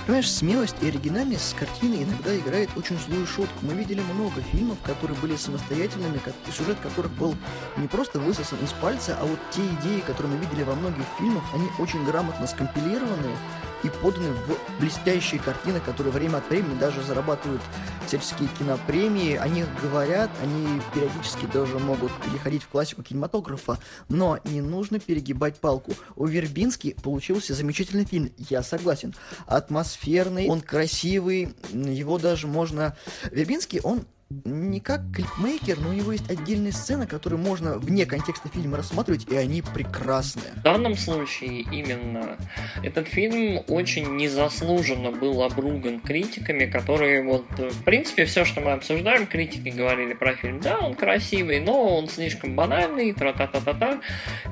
Понимаешь, 0.08 0.32
смелость 0.32 0.76
и 0.80 0.88
оригинальность 0.88 1.50
с 1.50 1.52
картины 1.52 2.02
иногда 2.02 2.34
играет 2.34 2.70
очень 2.76 2.98
злую 2.98 3.26
шутку. 3.26 3.58
Мы 3.60 3.74
видели 3.74 4.00
много 4.14 4.40
фильмов, 4.40 4.78
которые 4.82 5.18
были 5.18 5.36
самостоятельными, 5.36 6.18
сюжет 6.50 6.78
которых 6.80 7.12
был 7.12 7.36
не 7.76 7.88
просто 7.88 8.18
высосан 8.18 8.58
из 8.64 8.72
пальца, 8.72 9.18
а 9.20 9.26
вот 9.26 9.38
те 9.50 9.60
идеи, 9.60 10.00
которые 10.00 10.32
мы 10.32 10.40
видели 10.46 10.62
во 10.62 10.74
многих 10.76 11.04
фильмах, 11.18 11.42
они 11.52 11.68
очень 11.78 12.06
грамотно 12.06 12.46
скомпилированы, 12.46 13.36
и 13.82 13.88
поданы 13.88 14.32
в 14.32 14.80
блестящие 14.80 15.40
картины, 15.40 15.80
которые 15.80 16.12
время 16.12 16.38
от 16.38 16.48
времени 16.48 16.78
даже 16.78 17.02
зарабатывают 17.02 17.62
всяческие 18.06 18.48
кинопремии. 18.58 19.36
О 19.36 19.48
них 19.48 19.66
говорят, 19.82 20.30
они 20.42 20.80
периодически 20.94 21.46
даже 21.46 21.78
могут 21.78 22.10
переходить 22.22 22.62
в 22.62 22.68
классику 22.68 23.02
кинематографа, 23.02 23.78
но 24.08 24.38
не 24.44 24.60
нужно 24.60 24.98
перегибать 24.98 25.56
палку. 25.56 25.92
У 26.16 26.26
Вербински 26.26 26.96
получился 27.02 27.54
замечательный 27.54 28.04
фильм, 28.04 28.32
я 28.36 28.62
согласен. 28.62 29.14
Атмосферный, 29.46 30.48
он 30.48 30.60
красивый, 30.60 31.54
его 31.72 32.18
даже 32.18 32.46
можно... 32.46 32.96
Вербинский, 33.30 33.80
он 33.80 34.04
не 34.30 34.80
как 34.80 35.00
клипмейкер, 35.14 35.78
но 35.80 35.88
у 35.88 35.92
него 35.92 36.12
есть 36.12 36.30
отдельные 36.30 36.72
сцены, 36.72 37.06
которые 37.06 37.38
можно 37.38 37.78
вне 37.78 38.04
контекста 38.04 38.50
фильма 38.50 38.76
рассматривать, 38.76 39.26
и 39.30 39.34
они 39.34 39.62
прекрасные. 39.62 40.52
В 40.56 40.62
данном 40.62 40.96
случае 40.96 41.62
именно 41.62 42.36
этот 42.82 43.08
фильм 43.08 43.62
очень 43.68 44.16
незаслуженно 44.16 45.12
был 45.12 45.42
обруган 45.42 46.00
критиками, 46.00 46.66
которые 46.66 47.22
вот, 47.22 47.46
в 47.58 47.84
принципе, 47.84 48.26
все, 48.26 48.44
что 48.44 48.60
мы 48.60 48.72
обсуждаем, 48.72 49.26
критики 49.26 49.70
говорили 49.70 50.12
про 50.12 50.34
фильм, 50.34 50.60
да, 50.60 50.78
он 50.78 50.94
красивый, 50.94 51.60
но 51.60 51.96
он 51.96 52.08
слишком 52.08 52.54
банальный, 52.54 53.14
тра-та-та-та-та, 53.14 54.00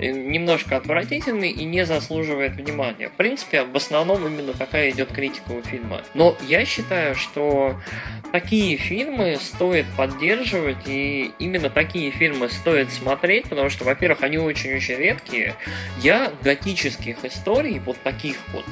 э, 0.00 0.10
немножко 0.10 0.78
отвратительный 0.78 1.50
и 1.50 1.66
не 1.66 1.84
заслуживает 1.84 2.56
внимания. 2.56 3.10
В 3.10 3.16
принципе, 3.16 3.64
в 3.64 3.76
основном 3.76 4.26
именно 4.26 4.54
такая 4.54 4.90
идет 4.90 5.12
критика 5.12 5.52
у 5.52 5.60
фильма. 5.60 6.00
Но 6.14 6.34
я 6.48 6.64
считаю, 6.64 7.14
что 7.14 7.78
такие 8.32 8.78
фильмы 8.78 9.36
стоят 9.38 9.65
стоит 9.66 9.86
поддерживать, 9.96 10.86
и 10.86 11.32
именно 11.40 11.70
такие 11.70 12.12
фильмы 12.12 12.48
стоит 12.48 12.92
смотреть, 12.92 13.48
потому 13.48 13.68
что, 13.68 13.84
во-первых, 13.84 14.22
они 14.22 14.38
очень-очень 14.38 14.94
редкие. 14.94 15.56
Я 15.98 16.32
готических 16.42 17.24
историй, 17.24 17.80
вот 17.80 17.96
таких 18.04 18.36
вот, 18.52 18.64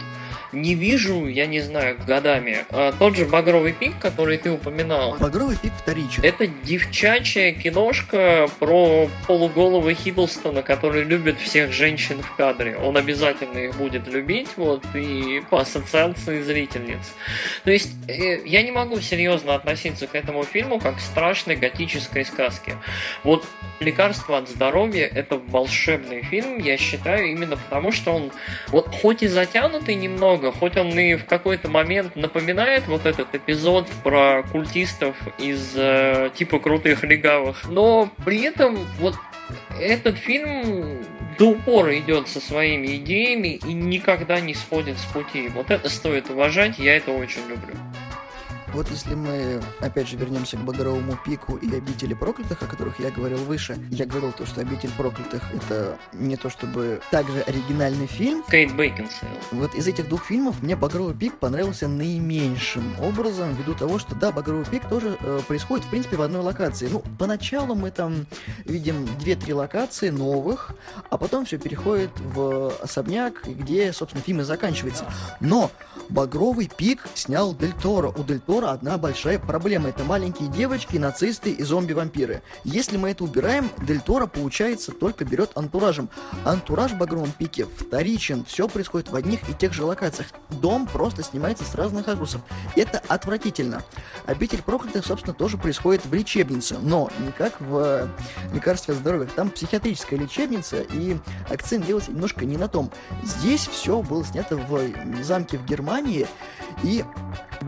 не 0.55 0.75
вижу, 0.75 1.27
я 1.27 1.47
не 1.47 1.61
знаю, 1.61 1.97
годами. 2.07 2.65
А, 2.71 2.93
тот 2.93 3.17
же 3.17 3.25
«Багровый 3.27 3.73
пик», 3.73 3.99
который 3.99 4.39
ты 4.39 4.51
упоминал. 4.51 5.17
«Багровый 5.19 5.57
пик» 5.57 5.73
вторичен. 5.77 6.23
Это 6.23 6.47
девчачья 6.47 7.53
киношка 7.53 8.49
про 8.59 9.09
полуголого 9.27 9.93
Хиддлстона, 9.95 10.63
который 10.63 11.05
любит 11.05 11.39
всех 11.39 11.73
женщин 11.73 12.23
в 12.23 12.37
кадре. 12.37 12.77
Он 12.77 12.97
обязательно 12.97 13.59
их 13.59 13.77
будет 13.77 14.07
любить, 14.09 14.49
вот, 14.57 14.85
и 14.95 15.43
по 15.51 15.61
ассоциации 15.61 16.43
зрительниц. 16.43 17.13
То 17.65 17.71
есть, 17.71 17.91
э, 18.09 18.47
я 18.47 18.63
не 18.63 18.71
могу 18.71 19.01
серьезно 19.01 19.55
относиться 19.55 20.07
к 20.07 20.15
этому 20.15 20.45
фильму 20.45 20.79
как 20.79 20.97
к 20.97 21.01
страшной 21.01 21.57
готической 21.57 22.25
сказке. 22.25 22.77
Вот 23.23 23.45
«Лекарство 23.81 24.39
от 24.39 24.49
здоровья»— 24.49 25.07
это 25.15 25.37
волшебный 25.37 26.23
фильм, 26.23 26.59
я 26.59 26.77
считаю, 26.77 27.31
именно 27.31 27.57
потому, 27.57 27.93
что 27.93 28.13
он, 28.13 28.33
вот, 28.69 28.89
хоть 28.89 29.23
и 29.23 29.27
затянутый 29.27 29.95
немного, 29.95 30.44
много, 30.45 30.57
хоть 30.57 30.77
он 30.77 30.99
и 30.99 31.15
в 31.15 31.25
какой-то 31.27 31.69
момент 31.69 32.17
напоминает 32.17 32.87
вот 32.87 33.07
этот 33.07 33.35
эпизод 33.35 33.89
про 34.03 34.43
культистов 34.53 35.17
из 35.39 35.73
э, 35.77 36.31
типа 36.35 36.59
крутых 36.59 37.03
легавых, 37.05 37.69
но 37.69 38.11
при 38.25 38.43
этом 38.43 38.79
вот 38.99 39.15
этот 39.81 40.17
фильм 40.17 41.05
до 41.39 41.51
упора 41.51 41.99
идет 41.99 42.29
со 42.29 42.41
своими 42.41 42.97
идеями 42.97 43.59
и 43.67 43.73
никогда 43.73 44.41
не 44.41 44.55
сходит 44.55 44.99
с 44.99 45.05
пути. 45.05 45.49
Вот 45.49 45.71
это 45.71 45.89
стоит 45.89 46.31
уважать, 46.31 46.79
я 46.79 46.97
это 46.97 47.11
очень 47.13 47.43
люблю. 47.49 47.75
Вот 48.75 48.91
если 48.91 49.15
мы, 49.15 49.63
опять 49.79 50.09
же, 50.09 50.17
вернемся 50.17 50.57
к 50.57 50.65
Багровому 50.65 51.17
пику 51.25 51.57
и 51.57 51.73
Обители 51.75 52.13
проклятых, 52.13 52.61
о 52.61 52.67
которых 52.67 52.99
я 52.99 53.11
говорил 53.13 53.39
выше, 53.39 53.79
я 53.91 54.05
говорил 54.05 54.33
то, 54.33 54.45
что 54.47 54.63
Обитель 54.63 54.91
проклятых 54.97 55.43
это 55.55 55.97
не 56.13 56.37
то 56.37 56.51
чтобы 56.51 57.01
также 57.13 57.41
оригинальный 57.43 58.09
фильм. 58.09 58.43
Кейт 58.51 58.75
Бейкинсейл. 58.75 59.29
Вот 59.53 59.77
из 59.77 59.87
этих 59.87 60.09
двух 60.09 60.25
фильмов 60.25 60.61
мне 60.61 60.75
Багровый 60.75 61.15
пик 61.15 61.39
понравился 61.39 61.87
наименьшим 61.87 63.01
образом, 63.01 63.55
ввиду 63.55 63.75
того, 63.75 64.01
что 64.01 64.17
да, 64.17 64.33
Багровый 64.33 64.65
пик 64.65 64.89
тоже 64.89 65.17
э, 65.21 65.41
происходит, 65.47 65.87
в 65.87 65.91
принципе, 65.91 66.17
в 66.17 66.23
одной 66.23 66.43
локации. 66.43 66.89
Ну, 66.91 67.01
поначалу 67.17 67.77
мы 67.77 67.93
там 67.93 68.27
видим 68.65 69.07
две-три 69.21 69.55
локации 69.55 70.11
новых, 70.11 70.73
а 71.11 71.17
потом 71.17 71.45
все 71.45 71.59
переходит 71.59 72.11
в 72.19 72.73
особняк, 72.83 73.47
где, 73.47 73.93
собственно, 73.93 74.25
фильм 74.25 74.41
и 74.41 74.45
заканчивается. 74.45 75.05
Но 75.39 75.71
Багровый 76.09 76.69
пик 76.77 77.07
снял 77.15 77.55
Дель 77.55 77.73
Торо. 77.81 78.09
У 78.09 78.25
Дель 78.25 78.41
Торо 78.41 78.64
одна 78.73 78.99
большая 78.99 79.39
проблема. 79.39 79.89
Это 79.89 80.05
маленькие 80.05 80.49
девочки, 80.49 80.97
нацисты 80.97 81.51
и 81.53 81.63
зомби-вампиры. 81.63 82.43
Если 82.65 82.97
мы 82.97 83.11
это 83.11 83.25
убираем, 83.25 83.71
Дель 83.79 84.01
Торо, 84.01 84.27
получается, 84.27 84.93
только 84.93 85.25
берет 85.25 85.51
антуражем. 85.55 86.09
Антураж 86.45 86.93
в 86.93 86.99
Багровом 86.99 87.33
пике 87.33 87.67
вторичен. 87.67 88.45
Все 88.45 88.69
происходит 88.69 89.11
в 89.11 89.17
одних 89.17 89.49
и 89.49 89.55
тех 89.55 89.73
же 89.73 89.85
локациях. 89.85 90.29
Дом 90.51 90.87
просто 90.87 91.23
снимается 91.23 91.65
с 91.65 91.75
разных 91.75 92.07
ракурсов. 92.07 92.41
Это 92.77 93.03
отвратительно. 93.09 93.83
Обитель 94.27 94.63
проклятых, 94.63 95.05
собственно, 95.05 95.35
тоже 95.35 95.59
происходит 95.59 96.07
в 96.07 96.15
лечебнице. 96.15 96.79
Но 96.81 97.11
не 97.19 97.33
как 97.33 97.61
в 97.61 98.09
лекарстве 98.53 98.95
здоровья. 98.95 99.29
Там 99.35 99.51
психиатрическая 99.51 100.19
лечебница, 100.19 100.81
и 100.81 101.17
акцент 101.51 101.87
делается 101.87 102.13
немножко 102.13 102.45
не 102.45 102.57
на 102.57 102.69
том. 102.69 102.91
Здесь 103.25 103.67
все 103.67 104.03
было 104.03 104.25
снято 104.25 104.57
в 104.57 105.23
замке 105.23 105.59
в 105.59 105.65
Германии. 105.65 106.27
И, 106.83 107.05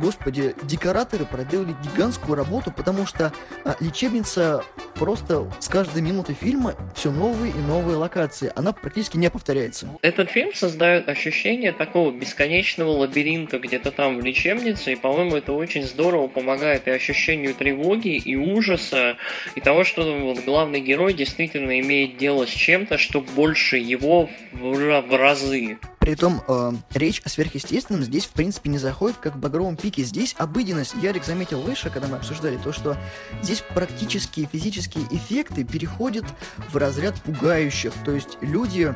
господи, 0.01 0.55
декораторы 0.63 1.25
проделали 1.25 1.75
гигантскую 1.83 2.37
работу, 2.37 2.71
потому 2.71 3.07
что 3.07 3.33
а, 3.65 3.77
лечебница 3.81 4.65
просто 4.95 5.51
с 5.61 5.69
каждой 5.69 6.03
минуты 6.03 6.35
фильма 6.35 6.75
все 6.95 7.11
новые 7.11 7.53
и 7.53 7.59
новые 7.59 7.97
локации. 7.97 8.53
Она 8.55 8.73
практически 8.73 9.17
не 9.17 9.31
повторяется. 9.31 9.89
Этот 10.03 10.31
фильм 10.31 10.55
создает 10.55 11.09
ощущение 11.09 11.73
такого 11.73 12.11
бесконечного 12.11 12.91
лабиринта 12.91 13.59
где-то 13.59 13.91
там 13.91 14.19
в 14.19 14.25
лечебнице, 14.25 14.93
и, 14.93 14.97
по-моему, 14.97 15.37
это 15.37 15.53
очень 15.53 15.85
здорово 15.85 16.29
помогает 16.29 16.87
и 16.87 16.91
ощущению 16.91 17.55
тревоги, 17.55 18.17
и 18.17 18.37
ужаса, 18.37 19.17
и 19.55 19.61
того, 19.61 19.85
что 19.85 20.03
вот, 20.19 20.45
главный 20.45 20.81
герой 20.81 21.15
действительно 21.15 21.79
имеет 21.81 22.17
дело 22.19 22.47
с 22.47 22.51
чем-то, 22.51 22.99
что 22.99 23.21
больше 23.21 23.77
его 23.77 24.29
в, 24.53 25.03
в 25.03 25.17
разы. 25.17 25.79
Притом 25.99 26.41
э, 26.47 26.71
речь 26.95 27.21
о 27.25 27.29
сверхъестественном 27.29 28.03
здесь 28.03 28.27
в 28.27 28.31
принципе 28.31 28.71
не 28.71 28.79
заходит, 28.79 29.17
как 29.17 29.35
в 29.35 29.41
багровом 29.41 29.77
пике. 29.87 30.03
Здесь 30.03 30.35
обыденность. 30.38 30.94
Ярик 31.01 31.25
заметил 31.25 31.61
выше, 31.61 31.90
когда 31.90 32.09
мы 32.09 32.16
обсуждали 32.16 32.57
то, 32.57 32.72
что 32.72 32.96
здесь 33.40 33.62
практические 33.75 34.46
физические 34.46 35.05
эффекты 35.11 35.62
переходят 35.62 36.25
в 36.70 36.77
разряд 36.77 37.14
пугающих. 37.22 37.92
То 38.05 38.11
есть 38.11 38.37
люди 38.40 38.92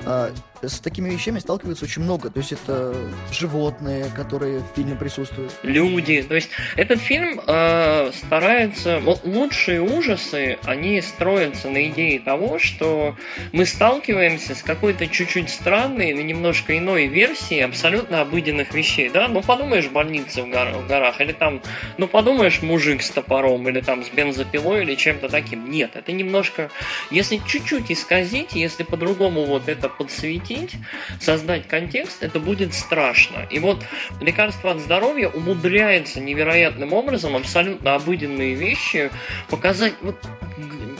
э, 0.00 0.34
с 0.62 0.80
такими 0.80 1.10
вещами 1.10 1.38
сталкиваются 1.38 1.84
очень 1.84 2.02
много. 2.02 2.30
То 2.30 2.38
есть 2.38 2.52
это 2.52 2.94
животные, 3.30 4.06
которые 4.14 4.60
в 4.60 4.76
фильме 4.76 4.94
присутствуют. 4.94 5.52
Люди. 5.62 6.22
То 6.22 6.34
есть 6.34 6.50
этот 6.76 7.00
фильм 7.00 7.40
э, 7.46 8.10
старается... 8.14 9.00
Вот 9.00 9.24
лучшие 9.24 9.80
ужасы, 9.80 10.58
они 10.64 11.00
строятся 11.00 11.68
на 11.68 11.88
идее 11.88 12.20
того, 12.20 12.58
что 12.58 13.16
мы 13.52 13.66
сталкиваемся 13.66 14.54
с 14.54 14.62
какой-то 14.62 15.06
чуть-чуть 15.06 15.50
странной 15.50 16.10
или 16.10 16.22
немножко 16.22 16.76
иной 16.78 17.06
версией 17.06 17.64
абсолютно 17.64 18.20
обыденных 18.20 18.74
вещей. 18.74 19.08
Да? 19.08 19.28
Ну 19.28 19.42
подумаешь, 19.42 19.88
больница 19.88 20.42
в, 20.42 20.50
гор- 20.50 20.72
в 20.72 20.86
горах, 20.86 21.20
или 21.20 21.32
там, 21.32 21.60
ну 21.98 22.06
подумаешь, 22.06 22.62
мужик 22.62 23.02
с 23.02 23.10
топором, 23.10 23.68
или 23.68 23.80
там 23.80 24.04
с 24.04 24.08
бензопилой, 24.08 24.82
или 24.82 24.94
чем-то 24.94 25.28
таким. 25.28 25.70
Нет, 25.70 25.96
это 25.96 26.12
немножко... 26.12 26.70
Если 27.10 27.40
чуть-чуть 27.46 27.90
исказить, 27.90 28.54
если 28.54 28.82
по-другому 28.82 29.44
вот 29.44 29.68
это 29.68 29.88
подсветить, 29.88 30.51
объяснить, 30.52 30.76
создать 31.20 31.68
контекст, 31.68 32.22
это 32.22 32.38
будет 32.40 32.74
страшно. 32.74 33.46
И 33.50 33.58
вот 33.58 33.82
лекарство 34.20 34.72
от 34.72 34.80
здоровья 34.80 35.28
умудряется 35.28 36.20
невероятным 36.20 36.92
образом 36.92 37.36
абсолютно 37.36 37.94
обыденные 37.94 38.54
вещи 38.54 39.10
показать 39.48 39.94
вот 40.00 40.16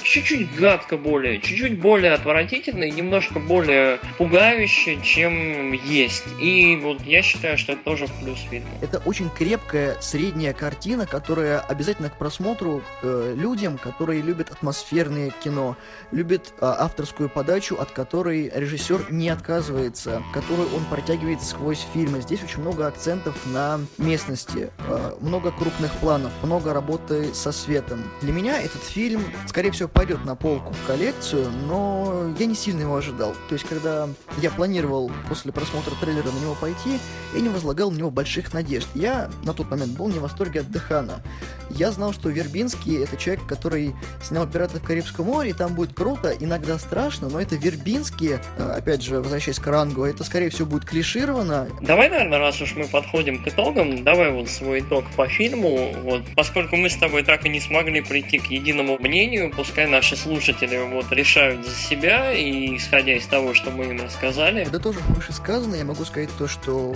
чуть-чуть 0.03 0.55
гадко 0.57 0.97
более, 0.97 1.41
чуть-чуть 1.41 1.79
более 1.81 2.13
отвратительно 2.13 2.85
и 2.85 2.91
немножко 2.91 3.39
более 3.39 3.99
пугающе, 4.19 4.99
чем 5.03 5.73
есть. 5.73 6.25
И 6.41 6.79
вот 6.83 7.03
я 7.03 7.23
считаю, 7.23 7.59
что 7.59 7.73
это 7.73 7.83
тоже 7.85 8.07
плюс 8.23 8.39
фильма. 8.51 8.69
Это 8.81 8.99
очень 9.05 9.31
крепкая 9.31 9.97
средняя 10.01 10.53
картина, 10.53 11.07
которая 11.07 11.61
обязательно 11.61 12.11
к 12.11 12.17
просмотру 12.19 12.83
э, 13.03 13.35
людям, 13.37 13.79
которые 13.79 14.23
любят 14.23 14.51
атмосферное 14.51 15.31
кино, 15.43 15.77
любят 16.11 16.53
э, 16.61 16.65
авторскую 16.65 17.29
подачу, 17.29 17.77
от 17.77 17.91
которой 17.91 18.51
режиссер 18.55 19.07
не 19.11 19.29
отказывается, 19.29 20.23
которую 20.33 20.69
он 20.75 20.85
протягивает 20.85 21.43
сквозь 21.43 21.87
фильмы. 21.93 22.21
Здесь 22.21 22.43
очень 22.43 22.61
много 22.61 22.87
акцентов 22.87 23.37
на 23.47 23.81
местности, 23.99 24.71
э, 24.79 25.13
много 25.21 25.51
крупных 25.51 25.93
планов, 25.95 26.33
много 26.43 26.73
работы 26.73 27.35
со 27.35 27.53
светом. 27.53 28.05
Для 28.21 28.33
меня 28.33 28.61
этот 28.61 28.83
фильм, 28.83 29.25
скорее 29.47 29.71
всего, 29.71 29.82
пойдет 29.89 30.25
на 30.25 30.35
полку 30.35 30.73
в 30.73 30.87
коллекцию, 30.87 31.51
но 31.67 32.35
я 32.39 32.47
не 32.47 32.55
сильно 32.55 32.83
его 32.83 32.97
ожидал. 32.97 33.35
То 33.49 33.55
есть, 33.55 33.67
когда 33.69 34.09
я 34.39 34.51
планировал 34.51 35.11
после 35.29 35.53
просмотра 35.53 35.95
трейлера 36.01 36.31
на 36.31 36.39
него 36.39 36.57
пойти, 36.61 36.99
я 37.35 37.41
не 37.41 37.49
возлагал 37.49 37.91
на 37.91 37.97
него 37.99 38.11
больших 38.11 38.53
надежд. 38.53 38.89
Я 38.95 39.31
на 39.45 39.55
тот 39.55 39.71
момент 39.71 39.97
был 39.97 40.09
не 40.09 40.19
в 40.19 40.23
восторге 40.23 40.61
от 40.61 40.71
Дехана. 40.71 41.23
Я 41.71 41.91
знал, 41.91 42.13
что 42.13 42.29
Вербинский— 42.29 43.03
это 43.05 43.17
человек, 43.17 43.47
который 43.47 43.95
снял 44.23 44.47
«Пиратов 44.47 44.83
Карибского 44.83 45.25
моря», 45.25 45.51
и 45.51 45.53
там 45.53 45.75
будет 45.75 45.95
круто, 45.95 46.35
иногда 46.39 46.79
страшно, 46.79 47.29
но 47.31 47.41
это 47.41 47.57
Вербинский, 47.57 48.33
э, 48.59 48.73
опять 48.77 49.03
же, 49.03 49.21
возвращаясь 49.21 49.59
к 49.59 49.67
рангу, 49.67 50.05
это, 50.05 50.25
скорее 50.25 50.51
всего, 50.51 50.67
будет 50.67 50.85
клишировано. 50.85 51.69
Давай, 51.81 52.11
наверное, 52.11 52.39
раз 52.39 52.61
уж 52.61 52.75
мы 52.77 52.85
подходим 52.85 53.43
к 53.43 53.49
итогам, 53.49 54.05
давай 54.05 54.31
вот 54.33 54.51
свой 54.51 54.81
итог 54.81 55.05
по 55.17 55.27
фильму. 55.29 55.95
Вот, 56.03 56.23
поскольку 56.37 56.77
мы 56.77 56.91
с 56.91 56.97
тобой 56.97 57.23
так 57.23 57.47
и 57.47 57.49
не 57.49 57.61
смогли 57.61 58.03
прийти 58.03 58.39
к 58.39 58.47
единому 58.47 58.99
мнению, 58.99 59.51
пускай 59.73 59.87
наши 59.87 60.17
слушатели 60.17 60.77
вот 60.93 61.11
решают 61.13 61.65
за 61.65 61.75
себя, 61.75 62.31
и 62.31 62.77
исходя 62.77 63.17
из 63.17 63.25
того, 63.25 63.55
что 63.55 63.71
мы 63.71 63.87
им 63.87 64.03
рассказали. 64.03 64.69
Да 64.71 64.79
тоже 64.79 64.99
вышесказано, 65.09 65.77
я 65.77 65.85
могу 65.87 66.05
сказать 66.05 66.29
то, 66.37 66.47
что 66.47 66.95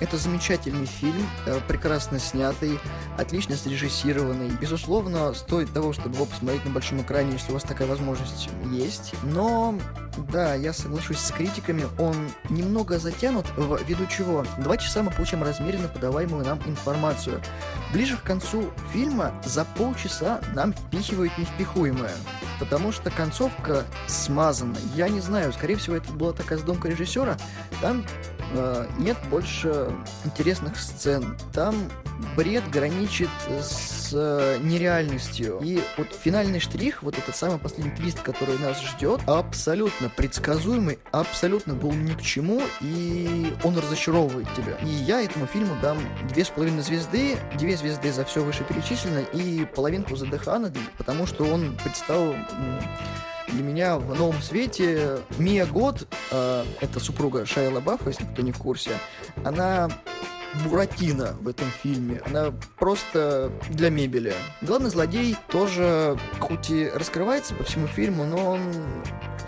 это 0.00 0.16
замечательный 0.16 0.86
фильм, 0.86 1.28
э, 1.44 1.60
прекрасно 1.68 2.18
снятый, 2.18 2.78
отлично 3.18 3.54
срежиссированный. 3.54 4.50
Безусловно, 4.58 5.34
стоит 5.34 5.72
того, 5.74 5.92
чтобы 5.92 6.14
его 6.14 6.24
посмотреть 6.24 6.64
на 6.64 6.70
большом 6.70 7.02
экране, 7.02 7.32
если 7.32 7.50
у 7.50 7.54
вас 7.54 7.64
такая 7.64 7.86
возможность 7.86 8.48
есть. 8.72 9.12
Но, 9.22 9.78
да, 10.32 10.54
я 10.54 10.72
соглашусь 10.72 11.18
с 11.18 11.30
критиками, 11.30 11.84
он 11.98 12.16
немного 12.48 12.98
затянут, 12.98 13.44
ввиду 13.58 14.06
чего? 14.06 14.46
Два 14.58 14.78
часа 14.78 15.02
мы 15.02 15.10
получаем 15.10 15.44
размеренно 15.44 15.88
подаваемую 15.88 16.46
нам 16.46 16.58
информацию. 16.66 17.42
Ближе 17.92 18.16
к 18.16 18.22
концу 18.22 18.70
фильма 18.94 19.34
за 19.44 19.66
полчаса 19.66 20.40
нам 20.54 20.72
впихивают 20.72 21.36
невпихуемое. 21.36 21.89
Потому 22.58 22.92
что 22.92 23.10
концовка 23.10 23.84
смазана. 24.06 24.76
Я 24.94 25.08
не 25.08 25.20
знаю, 25.20 25.52
скорее 25.52 25.76
всего, 25.76 25.96
это 25.96 26.12
была 26.12 26.32
такая 26.32 26.58
задумка 26.58 26.88
режиссера. 26.88 27.36
Там 27.80 28.04
Э, 28.52 28.86
нет 28.98 29.16
больше 29.30 29.92
интересных 30.24 30.78
сцен. 30.78 31.36
Там 31.52 31.74
бред 32.36 32.68
граничит 32.70 33.30
с 33.48 34.10
э, 34.12 34.58
нереальностью. 34.62 35.58
И 35.62 35.80
вот 35.96 36.08
финальный 36.12 36.60
штрих, 36.60 37.02
вот 37.02 37.18
этот 37.18 37.36
самый 37.36 37.58
последний 37.58 37.94
твист, 37.94 38.20
который 38.22 38.58
нас 38.58 38.80
ждет, 38.82 39.20
абсолютно 39.26 40.08
предсказуемый, 40.08 40.98
абсолютно 41.12 41.74
был 41.74 41.92
ни 41.92 42.12
к 42.12 42.22
чему, 42.22 42.62
и 42.80 43.52
он 43.64 43.78
разочаровывает 43.78 44.48
тебя. 44.54 44.76
И 44.82 44.88
я 44.88 45.22
этому 45.22 45.46
фильму 45.46 45.76
дам 45.80 45.98
две 46.32 46.44
с 46.44 46.48
половиной 46.48 46.82
звезды, 46.82 47.36
две 47.58 47.76
звезды 47.76 48.12
за 48.12 48.24
все 48.24 48.42
вышеперечисленное 48.42 49.24
и 49.24 49.64
половинку 49.64 50.16
за 50.16 50.26
Дехана, 50.26 50.72
потому 50.98 51.26
что 51.26 51.44
он 51.44 51.76
представил 51.82 52.34
для 53.48 53.62
меня 53.62 53.98
в 53.98 54.14
новом 54.16 54.40
свете 54.42 55.18
Мия 55.38 55.66
Год, 55.66 56.06
э, 56.30 56.64
это 56.80 57.00
супруга 57.00 57.46
Шайла 57.46 57.80
Баффа, 57.80 58.10
если 58.10 58.24
кто 58.24 58.42
не 58.42 58.52
в 58.52 58.58
курсе, 58.58 58.92
она 59.44 59.88
Буратино 60.64 61.36
в 61.40 61.48
этом 61.48 61.68
фильме. 61.82 62.20
Она 62.26 62.52
просто 62.78 63.52
для 63.70 63.90
мебели. 63.90 64.34
Главный 64.62 64.90
злодей 64.90 65.36
тоже, 65.48 66.18
хоть 66.38 66.70
и 66.70 66.88
раскрывается 66.88 67.54
по 67.54 67.64
всему 67.64 67.86
фильму, 67.86 68.24
но 68.24 68.52
он 68.52 68.60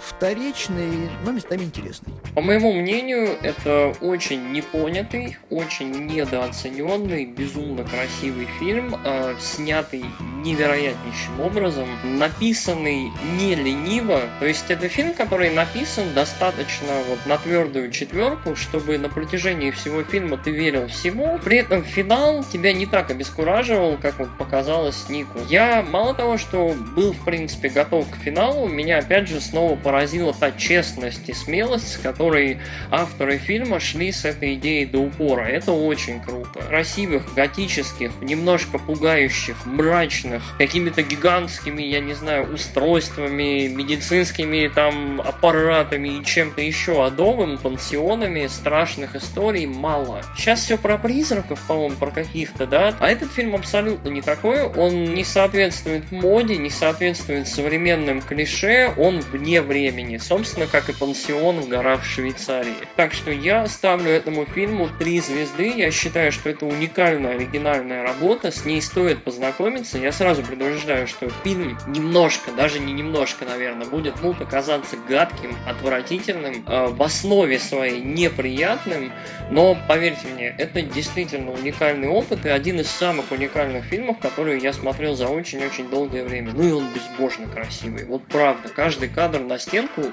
вторичный, 0.02 1.08
но 1.24 1.32
местами 1.32 1.62
интересный. 1.62 2.12
По 2.34 2.40
моему 2.40 2.72
мнению, 2.72 3.36
это 3.42 3.94
очень 4.00 4.52
непонятый, 4.52 5.36
очень 5.50 6.06
недооцененный, 6.06 7.26
безумно 7.26 7.84
красивый 7.84 8.48
фильм, 8.58 8.96
э, 9.04 9.34
снятый 9.38 10.04
невероятнейшим 10.42 11.40
образом, 11.40 11.88
написанный 12.04 13.10
не 13.38 13.54
лениво. 13.54 14.22
То 14.40 14.46
есть 14.46 14.70
это 14.70 14.88
фильм, 14.88 15.14
который 15.14 15.50
написан 15.50 16.12
достаточно 16.14 16.88
вот 17.08 17.24
на 17.26 17.38
твердую 17.38 17.90
четверку, 17.90 18.56
чтобы 18.56 18.98
на 18.98 19.08
протяжении 19.08 19.70
всего 19.70 20.02
фильма 20.02 20.36
ты 20.36 20.50
верил 20.50 20.88
всему. 20.88 21.38
При 21.44 21.58
этом 21.58 21.84
финал 21.84 22.44
тебя 22.44 22.72
не 22.72 22.86
так 22.86 23.10
обескураживал, 23.10 23.96
как 23.98 24.18
вот 24.18 24.36
показалось 24.36 25.08
Нику. 25.08 25.38
Я 25.48 25.82
мало 25.82 26.14
того, 26.14 26.38
что 26.38 26.74
был 26.96 27.12
в 27.12 27.24
принципе 27.24 27.68
готов 27.68 28.08
к 28.10 28.16
финалу, 28.16 28.66
меня 28.68 28.98
опять 28.98 29.28
же 29.28 29.40
снова 29.40 29.76
поразила 29.92 30.32
та 30.32 30.52
честность 30.52 31.28
и 31.28 31.34
смелость, 31.34 31.92
с 31.92 31.96
которой 31.98 32.58
авторы 32.90 33.36
фильма 33.36 33.78
шли 33.78 34.10
с 34.10 34.24
этой 34.24 34.54
идеей 34.54 34.86
до 34.86 35.00
упора. 35.00 35.42
Это 35.42 35.72
очень 35.72 36.18
круто. 36.22 36.60
Красивых, 36.60 37.34
готических, 37.34 38.10
немножко 38.22 38.78
пугающих, 38.78 39.66
мрачных, 39.66 40.42
какими-то 40.56 41.02
гигантскими, 41.02 41.82
я 41.82 42.00
не 42.00 42.14
знаю, 42.14 42.54
устройствами, 42.54 43.68
медицинскими 43.68 44.72
там 44.74 45.20
аппаратами 45.20 46.08
и 46.08 46.24
чем-то 46.24 46.62
еще 46.62 47.04
адовым, 47.04 47.58
пансионами, 47.58 48.46
страшных 48.46 49.14
историй 49.14 49.66
мало. 49.66 50.22
Сейчас 50.38 50.60
все 50.60 50.78
про 50.78 50.96
призраков, 50.96 51.60
по-моему, 51.68 51.96
про 51.96 52.10
каких-то, 52.10 52.66
да? 52.66 52.94
А 52.98 53.10
этот 53.10 53.30
фильм 53.30 53.54
абсолютно 53.54 54.08
не 54.08 54.22
такой. 54.22 54.62
Он 54.62 55.12
не 55.12 55.22
соответствует 55.22 56.10
моде, 56.10 56.56
не 56.56 56.70
соответствует 56.70 57.46
современным 57.46 58.22
клише, 58.22 58.94
он 58.96 59.20
вне 59.20 59.60
времени 59.60 59.81
времени, 59.82 60.16
собственно, 60.18 60.66
как 60.66 60.88
и 60.88 60.92
пансион 60.92 61.60
в 61.60 61.68
горах 61.68 62.04
Швейцарии. 62.04 62.76
Так 62.96 63.12
что 63.12 63.32
я 63.32 63.66
ставлю 63.66 64.10
этому 64.10 64.46
фильму 64.46 64.88
три 64.98 65.20
звезды. 65.20 65.72
Я 65.76 65.90
считаю, 65.90 66.30
что 66.30 66.50
это 66.50 66.66
уникальная, 66.66 67.34
оригинальная 67.34 68.04
работа. 68.04 68.52
С 68.52 68.64
ней 68.64 68.80
стоит 68.80 69.24
познакомиться. 69.24 69.98
Я 69.98 70.12
сразу 70.12 70.42
предупреждаю, 70.42 71.08
что 71.08 71.28
фильм 71.42 71.76
немножко, 71.88 72.52
даже 72.52 72.78
не 72.78 72.92
немножко, 72.92 73.44
наверное, 73.44 73.86
будет 73.86 74.14
ну, 74.22 74.36
оказаться 74.38 74.96
гадким, 75.08 75.56
отвратительным, 75.66 76.64
э, 76.66 76.86
в 76.86 77.02
основе 77.02 77.58
своей 77.58 78.00
неприятным. 78.00 79.12
Но, 79.50 79.76
поверьте 79.88 80.28
мне, 80.28 80.54
это 80.58 80.82
действительно 80.82 81.50
уникальный 81.50 82.08
опыт 82.08 82.46
и 82.46 82.48
один 82.48 82.78
из 82.80 82.88
самых 82.88 83.32
уникальных 83.32 83.84
фильмов, 83.84 84.18
которые 84.20 84.58
я 84.58 84.72
смотрел 84.72 85.16
за 85.16 85.26
очень-очень 85.26 85.90
долгое 85.90 86.24
время. 86.24 86.52
Ну 86.54 86.68
и 86.68 86.70
он 86.70 86.86
безбожно 86.94 87.48
красивый. 87.48 88.04
Вот 88.04 88.22
правда, 88.28 88.68
каждый 88.68 89.08
кадр 89.08 89.40
на 89.40 89.58
стенку 89.62 90.12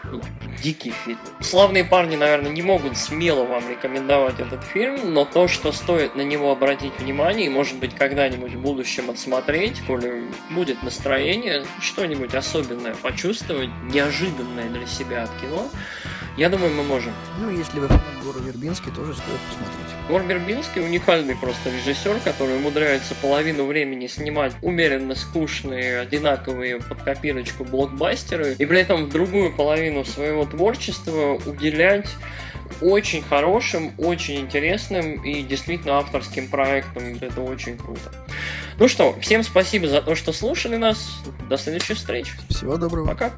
дикий 0.62 0.94
фильм. 1.06 1.20
Славные 1.42 1.84
парни, 1.84 2.16
наверное, 2.16 2.52
не 2.52 2.62
могут 2.62 2.98
смело 2.98 3.44
вам 3.46 3.70
рекомендовать 3.70 4.40
этот 4.40 4.64
фильм, 4.64 5.14
но 5.14 5.26
то, 5.26 5.48
что 5.48 5.72
стоит 5.72 6.16
на 6.16 6.22
него 6.22 6.52
обратить 6.52 6.98
внимание 7.00 7.48
и, 7.48 7.50
может 7.50 7.78
быть, 7.78 7.96
когда-нибудь 7.96 8.54
в 8.54 8.62
будущем 8.62 9.10
отсмотреть, 9.10 9.82
коли 9.88 10.26
будет 10.52 10.84
настроение, 10.84 11.66
что-нибудь 11.82 12.36
особенное 12.36 12.96
почувствовать, 12.96 13.70
неожиданное 13.92 14.70
для 14.70 14.86
себя 14.86 15.24
от 15.24 15.32
кино, 15.42 15.70
я 16.40 16.50
думаю, 16.50 16.74
мы 16.74 16.84
можем. 16.84 17.14
Ну, 17.38 17.50
если 17.50 17.80
вы 17.80 17.88
фанат 17.88 18.04
Гора 18.24 18.40
Вербинский, 18.40 18.92
тоже 18.92 19.14
стоит 19.14 19.40
посмотреть. 19.50 20.08
Гор 20.08 20.24
Вербинский 20.24 20.82
уникальный 20.82 21.36
просто 21.36 21.70
режиссер, 21.70 22.22
который 22.24 22.56
умудряется 22.56 23.14
половину 23.16 23.66
времени 23.66 24.08
снимать 24.08 24.54
умеренно 24.62 25.16
скучные, 25.16 26.00
одинаковые 26.00 26.80
под 26.80 27.02
копирочку 27.04 27.66
блокбастеры, 27.66 28.56
и 28.58 28.66
при 28.66 28.80
этом 28.80 29.08
в 29.08 29.10
другую 29.10 29.54
половину 29.54 30.06
своего 30.06 30.46
творчества 30.46 31.38
уделять 31.46 32.08
очень 32.80 33.22
хорошим, 33.22 33.92
очень 33.98 34.38
интересным 34.38 35.22
и 35.22 35.42
действительно 35.42 35.98
авторским 35.98 36.48
проектом. 36.48 37.18
Это 37.20 37.42
очень 37.42 37.78
круто. 37.78 38.14
Ну 38.78 38.88
что, 38.88 39.20
всем 39.20 39.44
спасибо 39.44 39.90
за 39.90 40.02
то, 40.02 40.16
что 40.16 40.32
слушали 40.32 40.78
нас. 40.78 41.20
До 41.50 41.58
следующих 41.58 41.98
встреч. 41.98 42.32
Всего 42.50 42.78
доброго. 42.78 43.08
Пока. 43.08 43.34